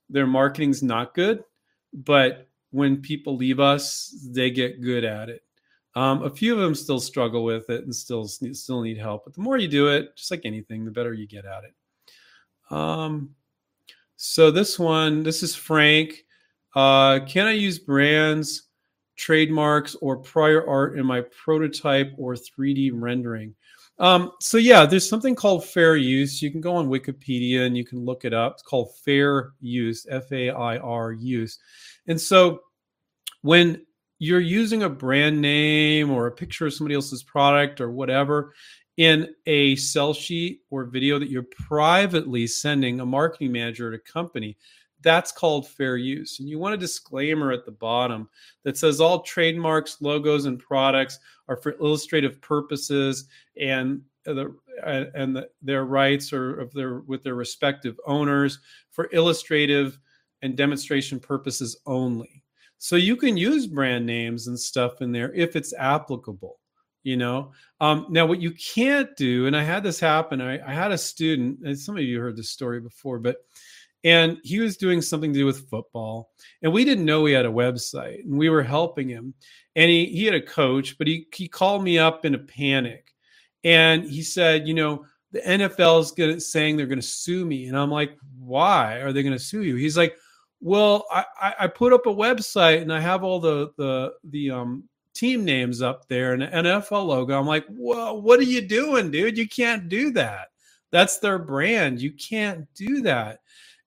[0.09, 1.43] their marketing's not good,
[1.91, 5.41] but when people leave us, they get good at it.
[5.95, 9.25] Um, a few of them still struggle with it and still still need help.
[9.25, 11.73] But the more you do it, just like anything, the better you get at it.
[12.73, 13.36] Um,
[14.24, 16.24] so this one, this is Frank.
[16.76, 18.69] Uh, can I use brands,
[19.17, 23.55] trademarks, or prior art in my prototype or 3D rendering?
[23.97, 26.39] Um, so yeah, there's something called fair use.
[26.39, 28.53] You can go on Wikipedia and you can look it up.
[28.53, 31.57] It's called fair use, F A I R use.
[32.05, 32.59] And so
[33.41, 33.84] when
[34.19, 38.53] you're using a brand name or a picture of somebody else's product or whatever
[39.02, 44.12] in a sell sheet or video that you're privately sending a marketing manager at a
[44.12, 44.56] company,
[45.02, 46.39] that's called fair use.
[46.39, 48.30] And you want a disclaimer at the bottom
[48.64, 53.26] that says all trademarks, logos, and products are for illustrative purposes
[53.60, 58.60] and the and the, their rights or of their with their respective owners
[58.91, 59.97] for illustrative
[60.43, 62.43] and demonstration purposes only.
[62.78, 66.60] So you can use brand names and stuff in there if it's applicable,
[67.04, 67.52] you know.
[67.80, 70.41] Um, now, what you can't do, and I had this happen.
[70.41, 73.38] I, I had a student, and some of you heard this story before, but
[74.04, 76.32] and he was doing something to do with football,
[76.62, 79.34] and we didn't know he had a website, and we were helping him.
[79.76, 83.08] And he he had a coach, but he he called me up in a panic,
[83.64, 87.78] and he said, you know, the NFL is gonna saying they're gonna sue me, and
[87.78, 89.76] I'm like, why are they gonna sue you?
[89.76, 90.16] He's like
[90.62, 94.84] well, I, I put up a website and I have all the the the um
[95.22, 97.38] team names up there and an NFL logo.
[97.38, 99.38] I'm like, well, what are you doing, dude?
[99.38, 100.47] You can't do that.
[100.91, 102.01] That's their brand.
[102.01, 103.41] You can't do that.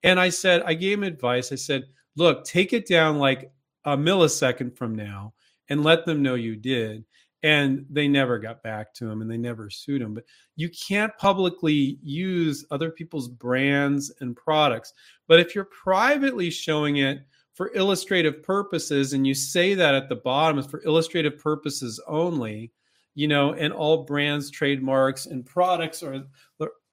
[0.05, 1.51] And I said, I gave him advice.
[1.51, 3.51] I said, look, take it down like
[3.85, 5.35] a millisecond from now
[5.69, 7.05] and let them know you did
[7.43, 10.25] and they never got back to him and they never sued him but
[10.57, 14.95] you can't publicly use other people's brands and products
[15.29, 20.17] but if you're privately showing it for illustrative purposes and you say that at the
[20.17, 22.73] bottom is for illustrative purposes only
[23.15, 26.25] you know and all brands trademarks and products are,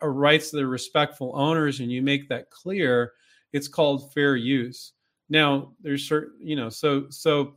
[0.01, 3.11] are rights to their respectful owners and you make that clear
[3.53, 4.93] it's called fair use
[5.29, 7.55] now there's certain you know so so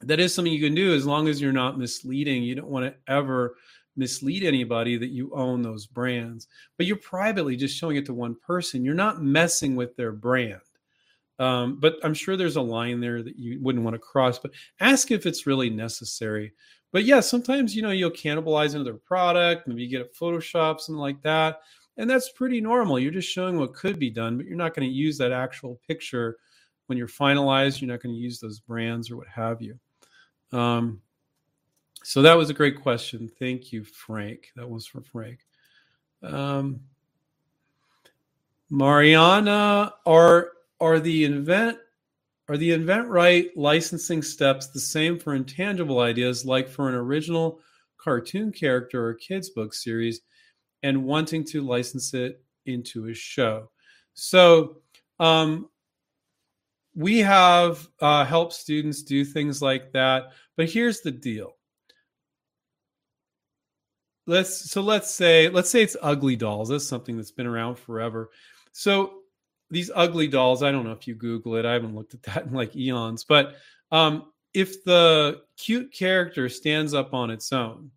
[0.00, 2.42] that is something you can do as long as you're not misleading.
[2.42, 3.56] You don't want to ever
[3.96, 8.34] mislead anybody that you own those brands, but you're privately just showing it to one
[8.34, 8.84] person.
[8.84, 10.60] You're not messing with their brand.
[11.38, 14.38] Um, but I'm sure there's a line there that you wouldn't want to cross.
[14.38, 16.52] But ask if it's really necessary.
[16.92, 19.68] But yeah, sometimes you know you'll cannibalize another product.
[19.68, 21.60] Maybe you get a Photoshop, something like that,
[21.96, 22.98] and that's pretty normal.
[22.98, 25.80] You're just showing what could be done, but you're not going to use that actual
[25.86, 26.38] picture
[26.86, 27.80] when you're finalized.
[27.80, 29.78] You're not going to use those brands or what have you.
[30.52, 31.02] Um,
[32.02, 33.28] so that was a great question.
[33.38, 34.52] Thank you, Frank.
[34.54, 35.40] That was from Frank.
[36.22, 36.80] Um,
[38.70, 41.78] Mariana, are are the invent
[42.48, 47.60] are the InventRight licensing steps the same for intangible ideas like for an original
[47.98, 50.20] cartoon character or kids book series
[50.82, 53.70] and wanting to license it into a show?
[54.14, 54.76] So
[55.18, 55.68] um,
[56.94, 60.32] we have uh, helped students do things like that.
[60.56, 61.56] But here's the deal.
[64.28, 66.68] Let's so let's say let's say it's ugly dolls.
[66.68, 68.30] That's something that's been around forever.
[68.72, 69.20] So
[69.70, 71.66] these ugly dolls, I don't know if you Google it.
[71.66, 73.24] I haven't looked at that in like eons.
[73.24, 73.56] But
[73.90, 77.90] um, if the cute character stands up on its own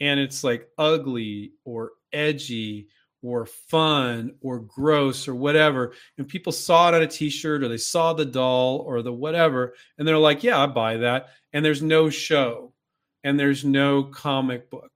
[0.00, 2.88] and it's like ugly or edgy
[3.22, 7.76] or fun or gross or whatever and people saw it on a t-shirt or they
[7.76, 11.82] saw the doll or the whatever and they're like yeah i buy that and there's
[11.82, 12.72] no show
[13.24, 14.92] and there's no comic book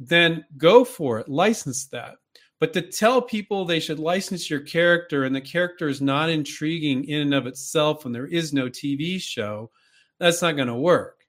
[0.00, 2.16] then go for it license that
[2.60, 7.04] but to tell people they should license your character and the character is not intriguing
[7.04, 9.70] in and of itself when there is no tv show
[10.18, 11.26] that's not going to work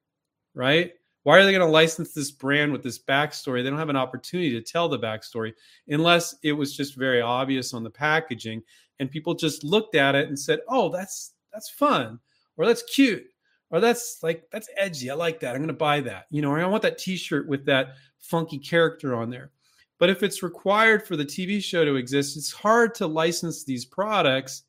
[0.53, 3.61] right why are they going to license this brand with this backstory?
[3.61, 5.51] They don't have an opportunity to tell the backstory
[5.89, 8.63] unless it was just very obvious on the packaging
[8.99, 12.19] and people just looked at it and said, "Oh, that's that's fun,"
[12.57, 13.25] or "That's cute,"
[13.71, 15.09] or "That's like that's edgy.
[15.09, 15.51] I like that.
[15.55, 18.59] I'm going to buy that." You know, or I want that T-shirt with that funky
[18.59, 19.51] character on there.
[19.99, 23.85] But if it's required for the TV show to exist, it's hard to license these
[23.85, 24.63] products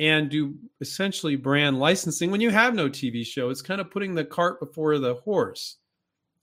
[0.00, 3.50] and do essentially brand licensing when you have no TV show.
[3.50, 5.76] It's kind of putting the cart before the horse,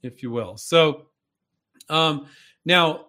[0.02, 0.56] if you will.
[0.56, 1.08] So
[1.90, 2.28] um,
[2.64, 3.08] now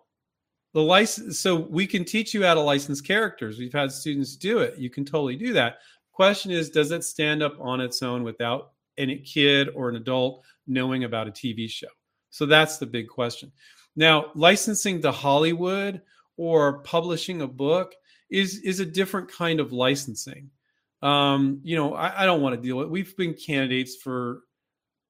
[0.74, 3.58] the license, so we can teach you how to license characters.
[3.58, 4.76] We've had students do it.
[4.76, 5.78] You can totally do that.
[6.12, 10.42] Question is, does it stand up on its own without any kid or an adult
[10.66, 11.88] knowing about a TV show?
[12.30, 13.52] So that's the big question.
[13.96, 16.02] Now, licensing to Hollywood
[16.36, 17.94] or publishing a book
[18.30, 20.50] is is a different kind of licensing.
[21.02, 22.88] Um, you know, I, I don't want to deal with.
[22.88, 24.42] We've been candidates for,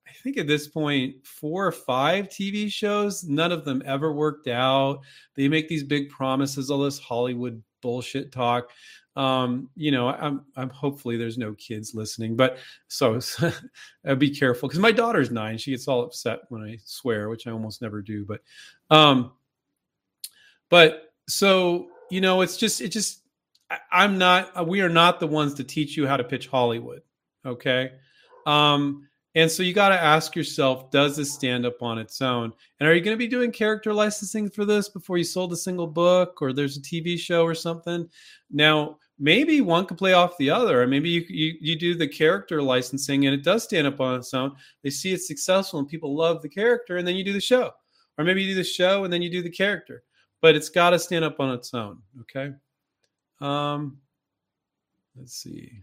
[0.07, 3.25] I think at this point, four or five TV shows.
[3.25, 5.01] None of them ever worked out.
[5.37, 8.71] They make these big promises, all this Hollywood bullshit talk.
[9.21, 12.59] Um, you know, I'm I'm hopefully there's no kids listening, but
[12.89, 13.53] so, so
[14.19, 15.59] be careful because my daughter's nine.
[15.59, 18.25] She gets all upset when I swear, which I almost never do.
[18.25, 18.41] But,
[18.89, 19.33] um,
[20.69, 23.23] but so you know, it's just, it just,
[23.91, 27.03] I'm not, uh, we are not the ones to teach you how to pitch Hollywood.
[27.47, 27.93] Okay.
[28.47, 32.53] Um, and so you got to ask yourself, does this stand up on its own?
[32.81, 35.57] And are you going to be doing character licensing for this before you sold a
[35.57, 38.09] single book or there's a TV show or something?
[38.51, 40.83] Now, maybe one could play off the other.
[40.83, 44.17] Or maybe you, you, you do the character licensing and it does stand up on
[44.17, 44.57] its own.
[44.83, 47.71] They see it's successful and people love the character and then you do the show.
[48.19, 50.03] Or maybe you do the show and then you do the character
[50.41, 51.99] but it's got to stand up on its own.
[52.23, 52.53] Okay.
[53.41, 53.99] Um,
[55.17, 55.83] let's see.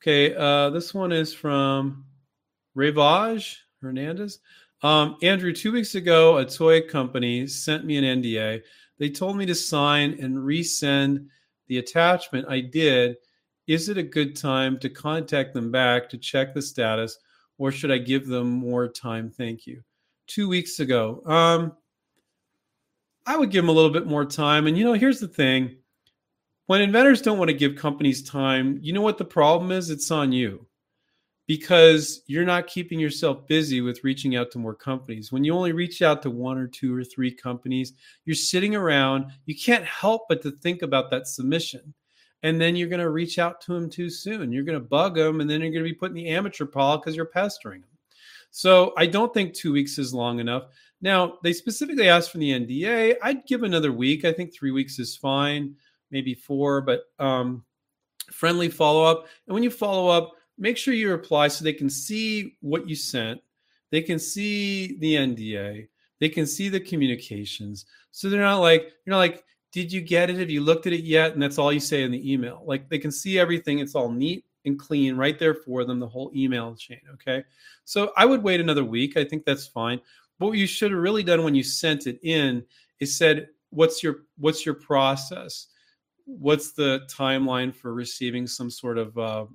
[0.00, 2.04] Okay, uh, this one is from
[2.74, 4.38] Ravage Hernandez.
[4.82, 8.62] Um, Andrew, two weeks ago, a toy company sent me an NDA.
[8.98, 11.26] They told me to sign and resend
[11.68, 12.46] the attachment.
[12.48, 13.16] I did.
[13.66, 17.18] Is it a good time to contact them back to check the status,
[17.58, 19.30] or should I give them more time?
[19.30, 19.82] Thank you
[20.26, 21.22] two weeks ago.
[21.26, 21.72] Um,
[23.26, 24.66] I would give them a little bit more time.
[24.66, 25.76] And you know, here's the thing:
[26.66, 29.90] when inventors don't want to give companies time, you know what the problem is?
[29.90, 30.66] It's on you
[31.48, 35.32] because you're not keeping yourself busy with reaching out to more companies.
[35.32, 37.94] When you only reach out to one or two or three companies,
[38.26, 41.94] you're sitting around, you can't help but to think about that submission.
[42.42, 44.52] And then you're going to reach out to them too soon.
[44.52, 46.66] You're going to bug them, and then you're going to be put in the amateur
[46.66, 47.90] pile because you're pestering them.
[48.50, 50.64] So I don't think two weeks is long enough.
[51.00, 53.16] Now, they specifically asked for the NDA.
[53.22, 54.26] I'd give another week.
[54.26, 55.76] I think three weeks is fine,
[56.10, 57.64] maybe four, but um,
[58.30, 59.26] friendly follow up.
[59.46, 62.94] And when you follow up, make sure you reply so they can see what you
[62.96, 63.40] sent.
[63.90, 65.88] They can see the NDA.
[66.20, 67.86] They can see the communications.
[68.10, 70.36] So they're not like, you're not like, did you get it?
[70.38, 71.32] Have you looked at it yet?
[71.32, 72.62] And that's all you say in the email.
[72.66, 73.78] Like they can see everything.
[73.78, 77.00] It's all neat and clean right there for them, the whole email chain.
[77.14, 77.44] Okay.
[77.84, 79.16] So I would wait another week.
[79.16, 80.00] I think that's fine.
[80.38, 82.64] But what you should have really done when you sent it in
[83.00, 85.68] is said, what's your what's your process?
[86.24, 89.46] What's the timeline for receiving some sort of uh,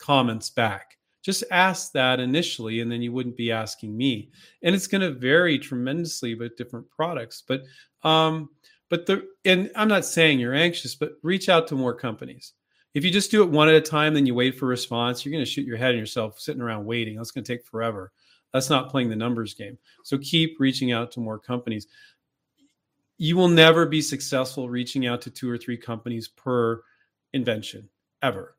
[0.00, 0.96] comments back?
[1.22, 4.30] Just ask that initially, and then you wouldn't be asking me.
[4.62, 7.42] And it's going to vary tremendously with different products.
[7.46, 7.62] But
[8.02, 8.48] um,
[8.88, 12.54] but the and I'm not saying you're anxious, but reach out to more companies.
[12.94, 15.32] If you just do it one at a time, then you wait for response, you're
[15.32, 17.16] going to shoot your head on yourself sitting around waiting.
[17.16, 18.10] That's going to take forever.
[18.52, 19.78] That's not playing the numbers game.
[20.02, 21.86] So keep reaching out to more companies.
[23.16, 26.82] You will never be successful reaching out to two or three companies per
[27.32, 27.88] invention
[28.22, 28.56] ever.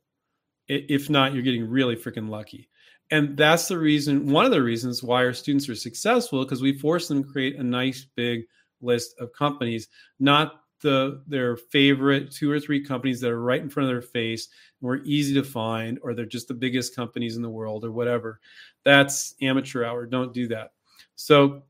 [0.72, 2.70] If not, you're getting really freaking lucky.
[3.10, 6.72] And that's the reason, one of the reasons why our students are successful, because we
[6.72, 8.44] force them to create a nice big
[8.82, 13.70] list of companies, not the their favorite two or three companies that are right in
[13.70, 14.48] front of their face
[14.80, 18.40] were easy to find, or they're just the biggest companies in the world, or whatever.
[18.86, 20.06] That's amateur hour.
[20.06, 20.72] Don't do that.
[21.16, 21.64] So,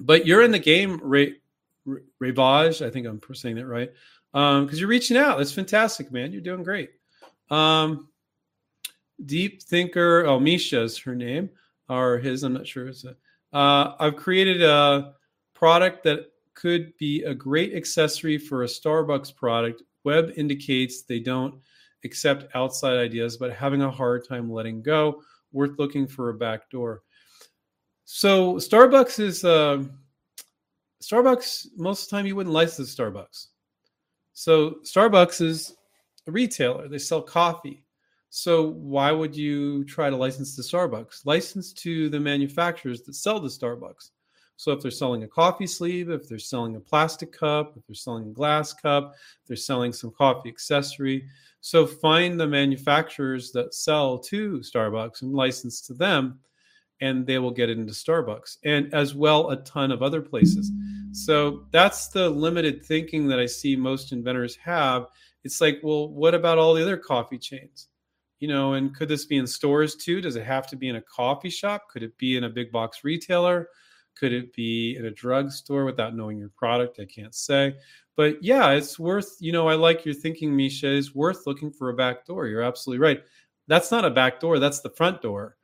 [0.00, 1.36] but you're in the game, Ray,
[2.18, 2.82] Ravage.
[2.82, 3.92] I think I'm saying that right.
[4.34, 5.38] Um, because you're reaching out.
[5.38, 6.32] That's fantastic, man.
[6.32, 6.90] You're doing great.
[7.50, 8.08] Um,
[9.26, 10.24] deep thinker.
[10.26, 11.50] Oh, is her name,
[11.88, 12.42] or his.
[12.42, 12.88] I'm not sure.
[12.88, 13.16] It's a,
[13.56, 15.14] uh, I've created a
[15.54, 19.82] product that could be a great accessory for a Starbucks product.
[20.04, 21.54] Web indicates they don't
[22.04, 25.22] accept outside ideas, but having a hard time letting go.
[25.52, 27.02] Worth looking for a back door.
[28.04, 29.84] So Starbucks is uh,
[31.02, 31.66] Starbucks.
[31.76, 33.48] Most of the time, you wouldn't license Starbucks.
[34.32, 35.76] So Starbucks is
[36.26, 36.88] a retailer.
[36.88, 37.81] They sell coffee.
[38.34, 41.26] So why would you try to license to Starbucks?
[41.26, 44.08] License to the manufacturers that sell the Starbucks.
[44.56, 47.94] So if they're selling a coffee sleeve, if they're selling a plastic cup, if they're
[47.94, 49.12] selling a glass cup,
[49.42, 51.28] if they're selling some coffee accessory.
[51.60, 56.40] So find the manufacturers that sell to Starbucks and license to them,
[57.02, 60.72] and they will get it into Starbucks and as well a ton of other places.
[61.12, 65.08] So that's the limited thinking that I see most inventors have.
[65.44, 67.88] It's like, well, what about all the other coffee chains?
[68.42, 70.20] You know, and could this be in stores too?
[70.20, 71.88] Does it have to be in a coffee shop?
[71.88, 73.68] Could it be in a big box retailer?
[74.16, 76.98] Could it be in a drugstore without knowing your product?
[76.98, 77.76] I can't say.
[78.16, 80.92] But yeah, it's worth, you know, I like your thinking, Misha.
[80.92, 82.48] It's worth looking for a back door.
[82.48, 83.22] You're absolutely right.
[83.68, 85.56] That's not a back door, that's the front door.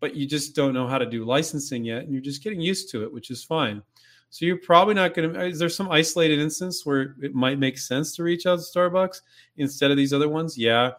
[0.00, 2.90] But you just don't know how to do licensing yet, and you're just getting used
[2.90, 3.84] to it, which is fine.
[4.30, 5.40] So you're probably not going to.
[5.40, 8.64] Uh, is there some isolated instance where it might make sense to reach out to
[8.64, 9.20] Starbucks
[9.58, 10.58] instead of these other ones?
[10.58, 10.90] Yeah,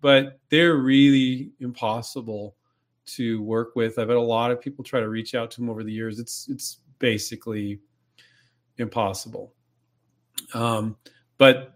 [0.00, 2.56] but they're really impossible
[3.06, 3.98] to work with.
[3.98, 6.18] I've had a lot of people try to reach out to them over the years.
[6.18, 7.80] It's it's basically
[8.78, 9.54] impossible.
[10.54, 10.96] Um,
[11.38, 11.74] but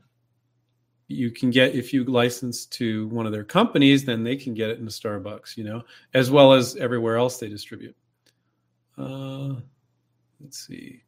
[1.08, 4.70] you can get if you license to one of their companies, then they can get
[4.70, 5.82] it in the Starbucks, you know,
[6.14, 7.96] as well as everywhere else they distribute.
[8.96, 9.54] Uh,
[10.40, 11.02] let's see.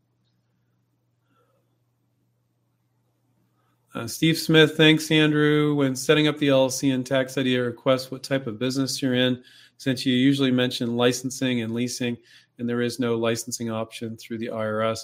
[3.95, 5.75] Uh, Steve Smith, thanks, Andrew.
[5.75, 9.43] When setting up the LLC and tax ID request what type of business you're in
[9.77, 12.17] since you usually mention licensing and leasing
[12.59, 15.01] and there is no licensing option through the IRS,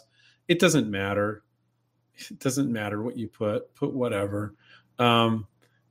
[0.49, 1.43] it doesn't matter.
[2.15, 3.75] It doesn't matter what you put.
[3.75, 4.55] Put whatever.
[4.99, 5.47] Um,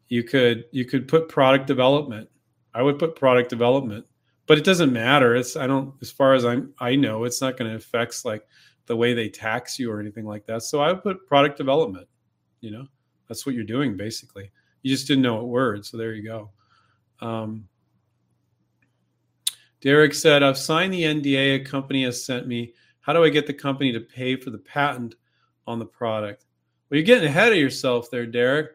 [0.07, 2.29] you could you could put product development.
[2.73, 4.05] I would put product development,
[4.45, 5.35] but it doesn't matter.
[5.35, 8.45] It's I don't as far as I'm I know it's not going to affect like
[8.87, 10.63] the way they tax you or anything like that.
[10.63, 12.07] So I would put product development.
[12.61, 12.87] You know,
[13.27, 14.51] that's what you're doing basically.
[14.81, 16.49] You just didn't know what word, so there you go.
[17.19, 17.67] Um,
[19.81, 22.73] Derek said, I've signed the NDA a company has sent me.
[23.01, 25.15] How do I get the company to pay for the patent
[25.65, 26.45] on the product?
[26.89, 28.71] Well, you're getting ahead of yourself there, Derek.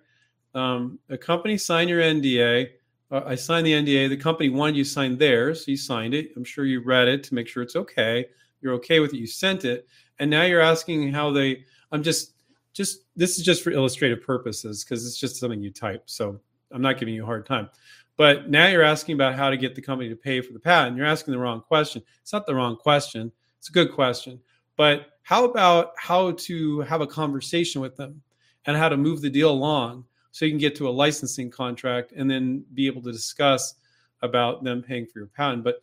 [0.54, 2.68] Um, a company signed your NDA.
[3.10, 4.08] Uh, I signed the NDA.
[4.08, 5.64] The company wanted you to sign theirs.
[5.64, 6.30] So you signed it.
[6.36, 8.26] I'm sure you read it to make sure it's okay.
[8.60, 9.18] You're okay with it.
[9.18, 9.86] You sent it.
[10.18, 12.34] And now you're asking how they, I'm just,
[12.72, 16.04] just, this is just for illustrative purposes because it's just something you type.
[16.06, 17.68] So I'm not giving you a hard time.
[18.16, 20.96] But now you're asking about how to get the company to pay for the patent.
[20.96, 22.02] You're asking the wrong question.
[22.20, 23.32] It's not the wrong question.
[23.58, 24.40] It's a good question.
[24.76, 28.20] But how about how to have a conversation with them
[28.66, 32.12] and how to move the deal along so you can get to a licensing contract
[32.12, 33.74] and then be able to discuss
[34.22, 35.64] about them paying for your patent.
[35.64, 35.82] But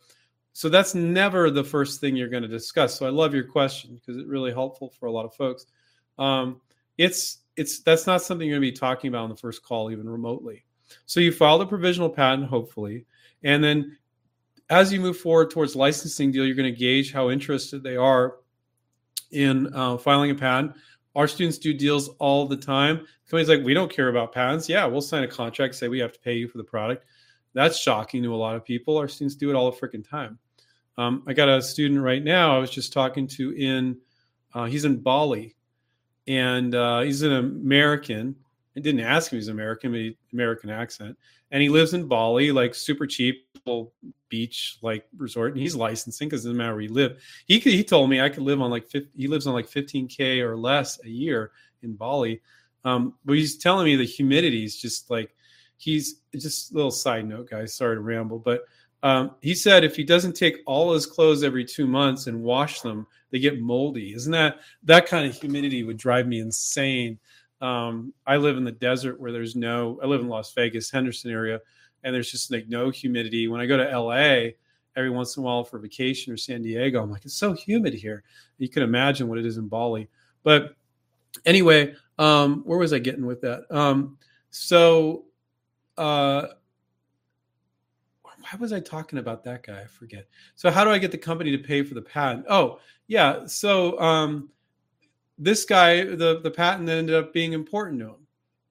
[0.52, 2.98] so that's never the first thing you're going to discuss.
[2.98, 5.66] So I love your question because it's really helpful for a lot of folks.
[6.18, 6.60] Um,
[7.00, 9.90] it's it's that's not something you're going to be talking about on the first call,
[9.90, 10.64] even remotely.
[11.06, 13.06] So you file the provisional patent, hopefully,
[13.42, 13.96] and then
[14.68, 18.36] as you move forward towards licensing deal, you're going to gauge how interested they are
[19.32, 20.72] in uh, filing a patent.
[21.16, 23.06] Our students do deals all the time.
[23.28, 24.68] Companies like we don't care about patents.
[24.68, 27.06] Yeah, we'll sign a contract, say we have to pay you for the product.
[27.54, 28.98] That's shocking to a lot of people.
[28.98, 30.38] Our students do it all the freaking time.
[30.98, 33.96] Um, I got a student right now I was just talking to in,
[34.54, 35.56] uh, he's in Bali
[36.30, 38.36] and uh, he's an American.
[38.76, 41.18] I didn't ask him he's American, but he, American accent.
[41.50, 43.92] And he lives in Bali, like super cheap little
[44.28, 47.20] beach like resort, and he's licensing because it doesn't matter where you live.
[47.46, 49.68] He could, he told me I could live on like 50, he lives on like
[49.68, 51.50] 15k or less a year
[51.82, 52.40] in Bali.
[52.84, 55.34] Um, but he's telling me the humidity is just like
[55.78, 57.74] he's just a little side note, guys.
[57.74, 58.62] Sorry to ramble, but
[59.02, 62.82] um, he said if he doesn't take all his clothes every two months and wash
[62.82, 64.14] them, they get moldy.
[64.14, 67.18] Isn't that that kind of humidity would drive me insane?
[67.60, 69.98] Um, I live in the desert where there's no.
[70.02, 71.60] I live in Las Vegas, Henderson area,
[72.04, 73.48] and there's just like no humidity.
[73.48, 74.52] When I go to LA,
[74.96, 77.94] every once in a while for vacation or San Diego, I'm like, it's so humid
[77.94, 78.22] here.
[78.58, 80.08] You can imagine what it is in Bali.
[80.42, 80.74] But
[81.44, 83.64] anyway, um, where was I getting with that?
[83.70, 84.16] Um,
[84.50, 85.24] so,
[85.96, 86.46] uh,
[88.50, 89.80] why was I talking about that guy?
[89.80, 90.26] I forget.
[90.56, 92.46] So, how do I get the company to pay for the patent?
[92.48, 93.46] Oh, yeah.
[93.46, 94.50] So, um,
[95.38, 98.26] this guy, the the patent ended up being important to him,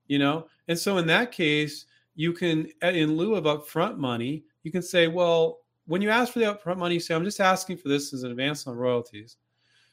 [0.07, 0.47] you know.
[0.67, 5.07] And so, in that case, you can, in lieu of upfront money, you can say,
[5.07, 8.23] well, when you ask for the upfront money, say, I'm just asking for this as
[8.23, 9.37] an advance on royalties.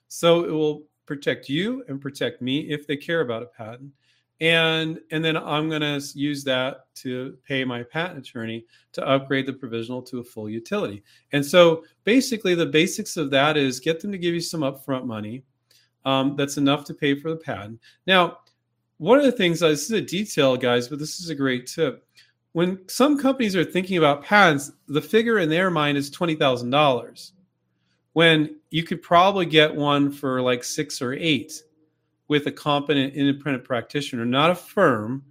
[0.09, 3.93] So it will protect you and protect me if they care about a patent
[4.41, 9.47] and and then i'm going to use that to pay my patent attorney to upgrade
[9.47, 11.03] the provisional to a full utility.
[11.33, 15.05] And so basically the basics of that is get them to give you some upfront
[15.05, 15.45] money
[16.05, 17.81] um, that's enough to pay for the patent.
[18.07, 18.39] Now
[18.99, 22.05] one of the things this is a detail guys but this is a great tip.
[22.53, 27.33] When some companies are thinking about patents the figure in their mind is $20000
[28.15, 31.63] when you could probably get one for like six or eight
[32.29, 35.25] with a competent independent practitioner, not a firm.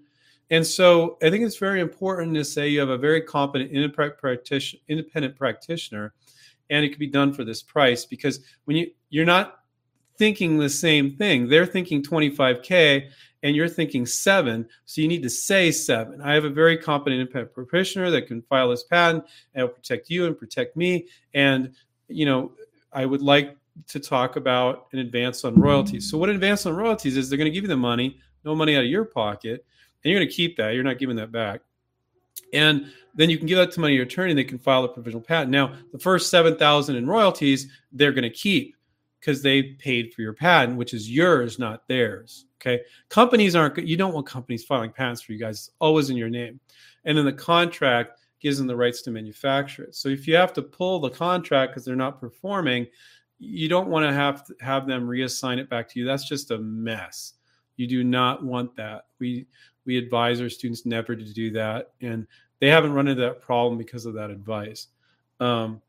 [0.49, 5.35] And so I think it's very important to say you have a very competent independent
[5.35, 6.13] practitioner,
[6.69, 9.59] and it can be done for this price because when you you're not
[10.17, 13.09] thinking the same thing, they're thinking 25k
[13.43, 16.21] and you're thinking seven, so you need to say seven.
[16.21, 20.09] I have a very competent independent practitioner that can file this patent and will protect
[20.09, 21.07] you and protect me.
[21.33, 21.73] And
[22.07, 22.53] you know,
[22.93, 26.09] I would like to talk about an advance on royalties.
[26.09, 28.55] So what an advance on royalties is they're going to give you the money, no
[28.55, 29.65] money out of your pocket,
[30.03, 30.73] and you're going to keep that.
[30.73, 31.61] You're not giving that back.
[32.53, 34.87] And then you can give that to money your attorney and they can file a
[34.87, 35.51] provisional patent.
[35.51, 38.75] Now, the first 7,000 in royalties, they're going to keep
[39.19, 42.45] because they paid for your patent, which is yours, not theirs.
[42.61, 42.83] Okay.
[43.09, 45.55] Companies aren't, you don't want companies filing patents for you guys.
[45.55, 46.59] It's always in your name.
[47.05, 49.95] And then the contract gives them the rights to manufacture it.
[49.95, 52.85] So if you have to pull the contract because they're not performing,
[53.39, 56.05] you don't want to have to have them reassign it back to you.
[56.05, 57.33] That's just a mess.
[57.77, 59.07] You do not want that.
[59.19, 59.45] We
[59.85, 62.25] we advise our students never to do that, and
[62.59, 64.87] they haven't run into that problem because of that advice.
[65.39, 65.81] Um,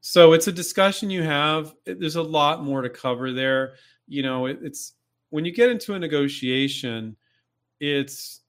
[0.00, 1.74] so it's a discussion you have.
[1.84, 3.74] There's a lot more to cover there.
[4.08, 4.94] You know, it, it's
[5.30, 7.16] when you get into a negotiation,
[7.80, 8.40] it's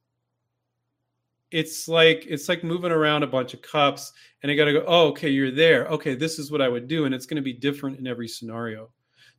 [1.51, 4.83] it's like it's like moving around a bunch of cups and i got to go
[4.87, 5.87] oh okay you're there.
[5.87, 8.27] Okay this is what i would do and it's going to be different in every
[8.27, 8.89] scenario.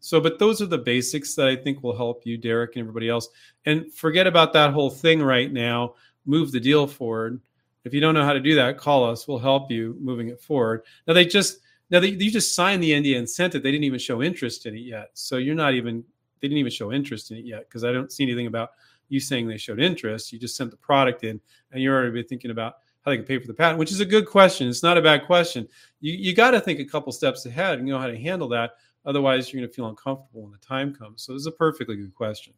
[0.00, 3.08] So but those are the basics that i think will help you derek and everybody
[3.08, 3.28] else.
[3.64, 5.94] And forget about that whole thing right now.
[6.24, 7.40] Move the deal forward.
[7.84, 9.28] If you don't know how to do that call us.
[9.28, 10.82] We'll help you moving it forward.
[11.06, 11.58] Now they just
[11.90, 13.62] now they, you just signed the nda and sent it.
[13.62, 15.10] They didn't even show interest in it yet.
[15.14, 16.04] So you're not even
[16.40, 18.70] they didn't even show interest in it yet because i don't see anything about
[19.08, 20.32] you saying they showed interest.
[20.32, 21.40] You just sent the product in,
[21.72, 24.04] and you're already thinking about how they can pay for the patent, which is a
[24.04, 24.68] good question.
[24.68, 25.68] It's not a bad question.
[26.00, 28.72] You you got to think a couple steps ahead and know how to handle that.
[29.04, 31.22] Otherwise, you're going to feel uncomfortable when the time comes.
[31.22, 32.52] So, it's a perfectly good question.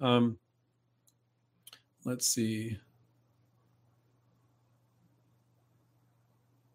[0.00, 0.38] Um,
[2.04, 2.78] let's see.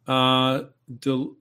[0.07, 0.63] Uh,
[0.99, 1.36] Del-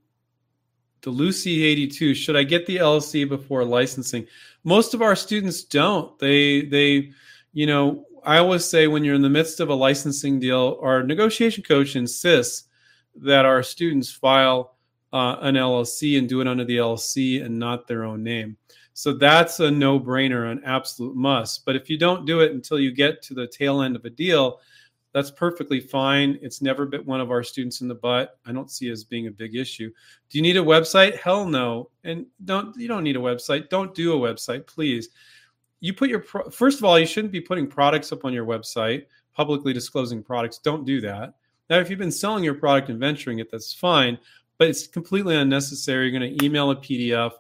[1.03, 2.15] Delucy 82.
[2.15, 4.27] Should I get the LLC before licensing?
[4.63, 6.19] Most of our students don't.
[6.19, 7.11] They they
[7.55, 11.03] you know, I always say when you're in the midst of a licensing deal, our
[11.03, 12.69] negotiation coach insists
[13.17, 14.77] that our students file
[15.13, 18.57] uh, an LLC and do it under the LLC and not their own name.
[18.93, 21.65] So that's a no brainer, an absolute must.
[21.65, 24.11] But if you don't do it until you get to the tail end of a
[24.11, 24.61] deal,
[25.13, 26.39] that's perfectly fine.
[26.43, 28.39] It's never bit one of our students in the butt.
[28.47, 29.93] I don't see as being a big issue.
[30.29, 31.19] Do you need a website?
[31.19, 31.91] Hell no.
[32.03, 33.69] And don't you don't need a website.
[33.69, 35.11] Don't do a website, please
[35.85, 38.47] you put your pro- first of all, you shouldn't be putting products up on your
[38.47, 39.05] website,
[39.35, 40.57] publicly disclosing products.
[40.57, 41.35] Don't do that.
[41.69, 44.19] Now, if you've been selling your product and venturing it, that's fine,
[44.57, 46.09] but it's completely unnecessary.
[46.09, 47.33] You're going to email a PDF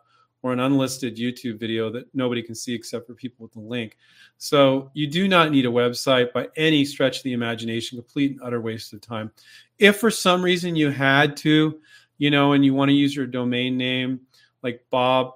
[0.43, 3.97] or an unlisted YouTube video that nobody can see except for people with the link.
[4.37, 8.43] So you do not need a website by any stretch of the imagination, complete and
[8.43, 9.31] utter waste of time.
[9.79, 11.81] If for some reason you had to,
[12.19, 14.21] you know, and you want to use your domain name
[14.63, 15.33] like Bob,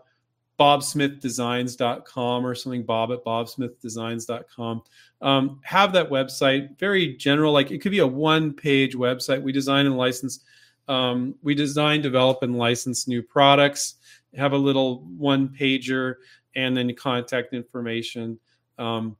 [0.58, 4.82] bobsmithdesigns.com or something, bob at bobsmithdesigns.com.
[5.20, 9.42] Um, have that website, very general, like it could be a one page website.
[9.42, 10.40] We design and license,
[10.88, 13.94] um, we design, develop, and license new products
[14.36, 16.16] have a little one pager
[16.54, 18.38] and then contact information.
[18.78, 19.16] Um,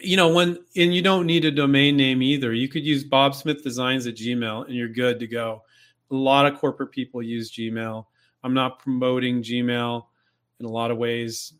[0.00, 2.52] you know, when and you don't need a domain name either.
[2.52, 5.62] You could use Bob Smith Designs at Gmail and you're good to go.
[6.10, 8.06] A lot of corporate people use Gmail.
[8.44, 10.04] I'm not promoting Gmail
[10.60, 11.54] in a lot of ways.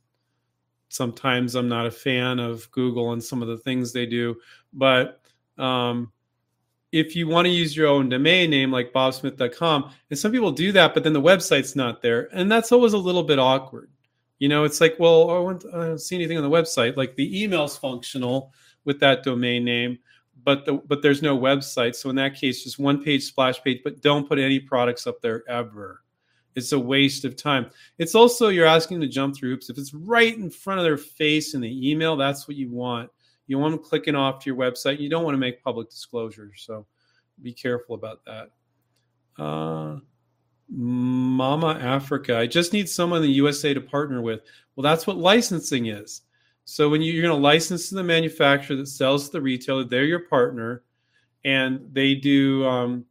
[0.89, 4.37] Sometimes I'm not a fan of Google and some of the things they do,
[4.73, 5.21] but
[5.59, 6.13] um,
[6.93, 10.73] if you want to use your own domain name like bobsmith.com and some people do
[10.73, 13.91] that but then the website's not there and that's always a little bit awkward.
[14.39, 16.97] You know it's like well i don't see anything on the website.
[16.97, 18.53] Like the email's functional
[18.85, 19.99] with that domain name
[20.45, 21.95] but the, but there's no website.
[21.95, 25.21] So in that case just one page splash page but don't put any products up
[25.21, 26.03] there ever
[26.59, 29.95] it's a waste of time it's also you're asking to jump through hoops if it's
[29.95, 33.11] right in front of their face in the email that's what you want
[33.49, 35.01] you want them clicking off to your website.
[35.01, 36.63] You don't want to make public disclosures.
[36.65, 36.87] So
[37.43, 38.51] be careful about that.
[39.43, 39.99] Uh,
[40.69, 42.37] Mama Africa.
[42.37, 44.43] I just need someone in the USA to partner with.
[44.77, 46.23] Well, that's what licensing is.
[46.67, 49.85] So when you, are going to license to the manufacturer that sells to the retailer,
[49.85, 50.83] they're your partner,
[51.45, 52.67] and they do.
[52.67, 53.07] Um,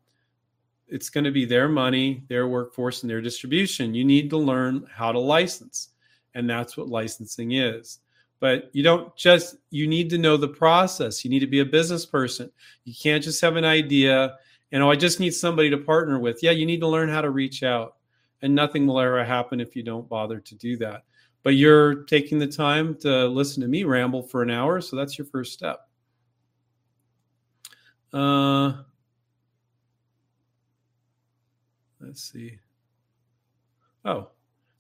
[0.88, 3.93] it's going to be their money, their workforce, and their distribution.
[3.93, 5.89] You need to learn how to license,
[6.33, 7.99] and that's what licensing is.
[8.39, 11.23] But you don't just you need to know the process.
[11.23, 12.51] You need to be a business person.
[12.85, 14.38] You can't just have an idea
[14.71, 16.43] you know i just need somebody to partner with.
[16.43, 17.95] Yeah you need to learn how to reach out
[18.41, 21.03] and nothing will ever happen if you don't bother to do that.
[21.43, 25.17] But you're taking the time to listen to me ramble for an hour so that's
[25.17, 25.88] your first step.
[28.13, 28.73] Uh
[32.01, 32.57] let's see
[34.05, 34.29] oh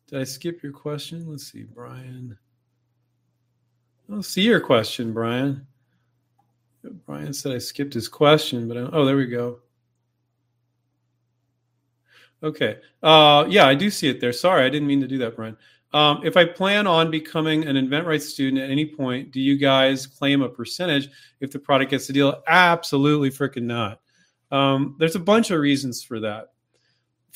[0.07, 2.37] did i skip your question let's see brian
[4.11, 5.67] I'll see your question, Brian.
[7.05, 9.59] Brian said I skipped his question, but I, oh, there we go.
[12.41, 12.77] Okay.
[13.03, 14.31] Uh, yeah, I do see it there.
[14.31, 15.57] Sorry, I didn't mean to do that, Brian.
[15.93, 20.05] Um, if I plan on becoming an InventRight student at any point, do you guys
[20.05, 21.09] claim a percentage
[21.41, 22.41] if the product gets the deal?
[22.47, 23.99] Absolutely freaking not.
[24.51, 26.53] Um, there's a bunch of reasons for that.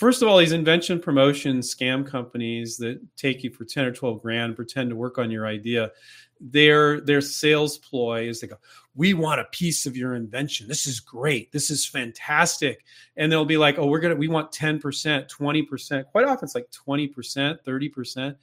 [0.02, 4.20] First of all, these invention promotion scam companies that take you for 10 or 12
[4.20, 5.92] grand, pretend to work on your idea,
[6.40, 8.56] their their sales ploy is they go
[8.96, 10.68] we want a piece of your invention.
[10.68, 11.52] This is great.
[11.52, 12.84] This is fantastic.
[13.16, 16.72] And they'll be like oh we're gonna we want 10% 20% quite often it's like
[16.72, 18.36] 20% 30%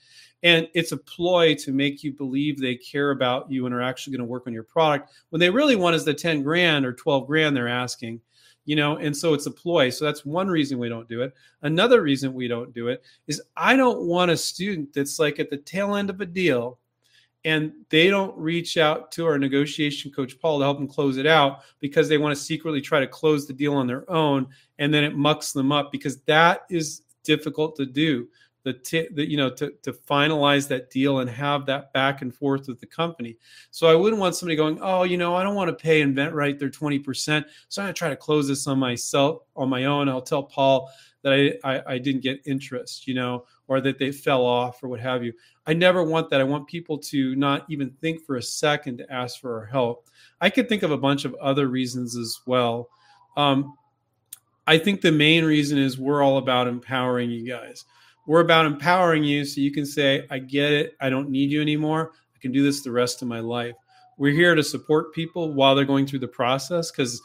[0.45, 4.13] and it's a ploy to make you believe they care about you and are actually
[4.17, 6.93] going to work on your product when they really want is the 10 grand or
[6.93, 8.21] 12 grand they're asking
[8.69, 9.89] you know and so it's a ploy.
[9.89, 11.33] So that's one reason we don't do it.
[11.63, 15.49] Another reason we don't do it is i don't want a student that's like at
[15.49, 16.79] the tail end of a deal
[17.47, 21.27] and they don't reach out to our negotiation coach Paul to help them close it
[21.27, 24.47] out because they want to secretly try to close the deal on their own
[24.79, 28.29] and then it mucks them up because that is difficult to do
[28.69, 32.35] the, t- the you know to, to finalize that deal and have that back and
[32.35, 33.37] forth with the company
[33.71, 36.59] so i wouldn't want somebody going oh you know i don't want to pay InventRight
[36.59, 40.09] their 20% so i'm going to try to close this on myself on my own
[40.09, 40.91] i'll tell paul
[41.23, 44.89] that I, I, I didn't get interest you know or that they fell off or
[44.89, 45.33] what have you
[45.69, 46.41] I never want that.
[46.41, 50.09] I want people to not even think for a second to ask for our help.
[50.41, 52.89] I could think of a bunch of other reasons as well.
[53.37, 53.77] Um,
[54.67, 57.85] I think the main reason is we're all about empowering you guys.
[58.29, 60.97] We're about empowering you so you can say, I get it.
[61.01, 62.13] I don't need you anymore.
[62.35, 63.75] I can do this the rest of my life.
[64.19, 67.21] We're here to support people while they're going through the process because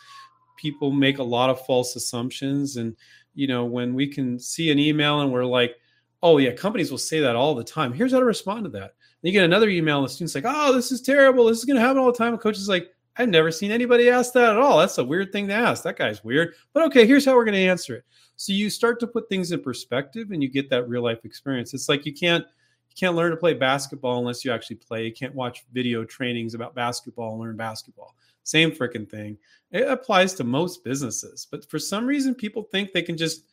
[0.58, 2.78] people make a lot of false assumptions.
[2.78, 2.96] And,
[3.36, 5.76] you know, when we can see an email and we're like,
[6.24, 7.92] Oh yeah, companies will say that all the time.
[7.92, 8.82] Here's how to respond to that.
[8.82, 8.94] And
[9.24, 11.46] you get another email, and the student's like, "Oh, this is terrible.
[11.46, 13.72] This is going to happen all the time." And coach is like, "I've never seen
[13.72, 14.80] anybody ask that at all.
[14.80, 15.84] That's a weird thing to ask.
[15.84, 18.06] That guy's weird." But okay, here's how we're going to answer it.
[18.36, 21.74] So you start to put things in perspective, and you get that real life experience.
[21.74, 25.06] It's like you can't you can't learn to play basketball unless you actually play.
[25.06, 28.16] You can't watch video trainings about basketball and learn basketball.
[28.44, 29.38] Same freaking thing.
[29.72, 33.46] It applies to most businesses, but for some reason, people think they can just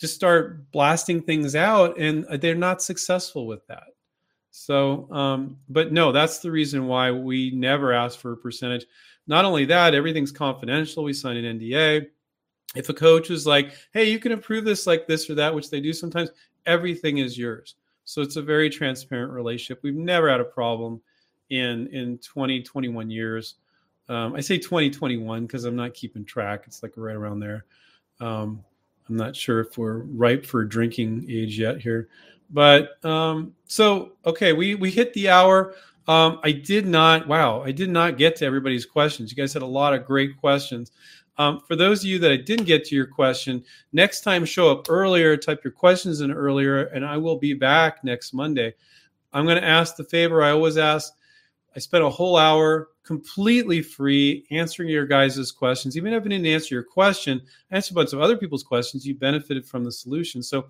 [0.00, 3.88] just start blasting things out and uh, they're not successful with that
[4.50, 8.86] so um, but no that's the reason why we never ask for a percentage
[9.26, 12.06] not only that everything's confidential we sign an nda
[12.74, 15.70] if a coach is like hey you can improve this like this or that which
[15.70, 16.30] they do sometimes
[16.66, 19.82] everything is yours So it's a very transparent relationship.
[19.82, 21.00] We've never had a problem
[21.50, 23.54] in in 20, 21 years.
[24.08, 26.64] Um, I say 2021 because I'm not keeping track.
[26.66, 27.64] It's like right around there.
[28.20, 28.64] Um,
[29.08, 32.08] I'm not sure if we're ripe for drinking age yet here,
[32.50, 35.74] but um, so okay, we we hit the hour.
[36.08, 37.28] Um, I did not.
[37.28, 39.30] Wow, I did not get to everybody's questions.
[39.30, 40.92] You guys had a lot of great questions.
[41.38, 44.70] Um, for those of you that I didn't get to your question, next time show
[44.70, 48.74] up earlier, type your questions in earlier, and I will be back next Monday.
[49.32, 51.14] I'm going to ask the favor I always ask.
[51.74, 55.96] I spent a whole hour completely free answering your guys' questions.
[55.96, 57.40] Even if I didn't answer your question,
[57.70, 59.06] I answered a bunch of other people's questions.
[59.06, 60.42] You benefited from the solution.
[60.42, 60.66] So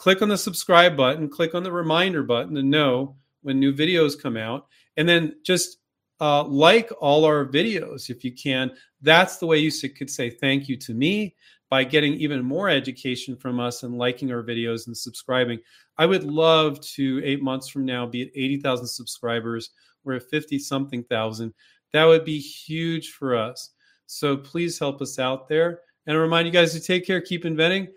[0.00, 4.20] click on the subscribe button, click on the reminder button to know when new videos
[4.20, 5.76] come out, and then just
[6.22, 8.70] uh, like all our videos if you can.
[9.02, 11.36] That's the way you could say thank you to me
[11.68, 15.60] by getting even more education from us and liking our videos and subscribing.
[15.98, 19.68] I would love to, eight months from now, be at 80,000 subscribers.
[20.02, 21.52] We're at 50 something thousand.
[21.92, 23.72] That would be huge for us.
[24.06, 25.80] So please help us out there.
[26.06, 27.88] And I remind you guys to take care, keep inventing.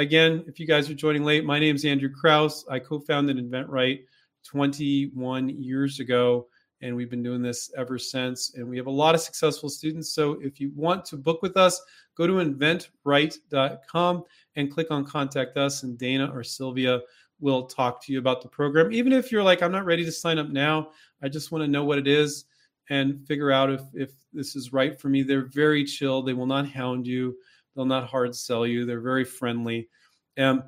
[0.00, 2.64] Again, if you guys are joining late, my name is Andrew Krauss.
[2.70, 4.04] I co founded InventRight
[4.46, 6.46] 21 years ago
[6.80, 8.54] and we've been doing this ever since.
[8.54, 10.14] And we have a lot of successful students.
[10.14, 11.78] So if you want to book with us,
[12.16, 14.24] go to inventright.com
[14.56, 17.00] and click on contact us, and Dana or Sylvia
[17.38, 18.92] will talk to you about the program.
[18.92, 20.92] Even if you're like, I'm not ready to sign up now,
[21.22, 22.46] I just want to know what it is
[22.88, 25.22] and figure out if, if this is right for me.
[25.22, 27.36] They're very chill, they will not hound you,
[27.74, 29.88] they'll not hard sell you, they're very friendly.
[30.36, 30.62] And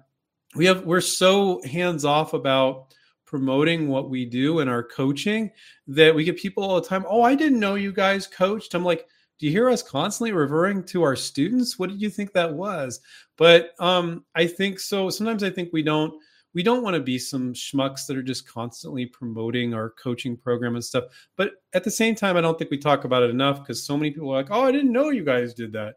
[0.55, 2.95] we have we're so hands off about
[3.25, 5.51] promoting what we do in our coaching
[5.87, 8.75] that we get people all the time oh i didn't know you guys coached.
[8.75, 9.07] I'm like
[9.39, 11.77] do you hear us constantly referring to our students?
[11.77, 13.01] What did you think that was?
[13.37, 16.13] But um i think so sometimes i think we don't
[16.55, 20.75] we don't want to be some schmucks that are just constantly promoting our coaching program
[20.75, 21.05] and stuff.
[21.39, 23.97] But at the same time i don't think we talk about it enough because so
[23.97, 25.95] many people are like oh i didn't know you guys did that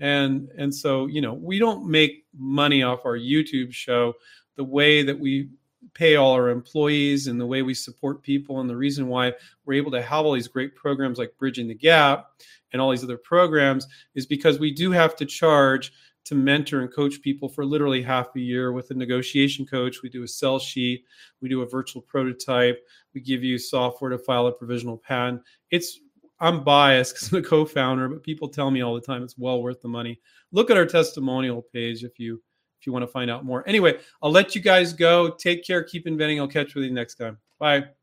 [0.00, 4.14] and and so you know we don't make money off our youtube show.
[4.56, 5.50] The way that we
[5.94, 9.32] pay all our employees and the way we support people and the reason why
[9.64, 12.30] we're able to have all these great programs like bridging the gap
[12.72, 15.92] and all these other programs is because we do have to charge
[16.24, 20.02] to mentor and coach people for literally half a year with a negotiation coach.
[20.02, 21.04] We do a sell sheet.
[21.40, 22.84] We do a virtual prototype.
[23.14, 25.40] We give you software to file a provisional patent.
[25.70, 26.00] It's
[26.40, 29.62] i'm biased because i'm a co-founder but people tell me all the time it's well
[29.62, 30.18] worth the money
[30.52, 32.40] look at our testimonial page if you
[32.80, 33.64] if you want to find out more.
[33.66, 35.30] Anyway, I'll let you guys go.
[35.30, 35.82] Take care.
[35.82, 36.40] Keep inventing.
[36.40, 37.38] I'll catch with you next time.
[37.58, 37.97] Bye.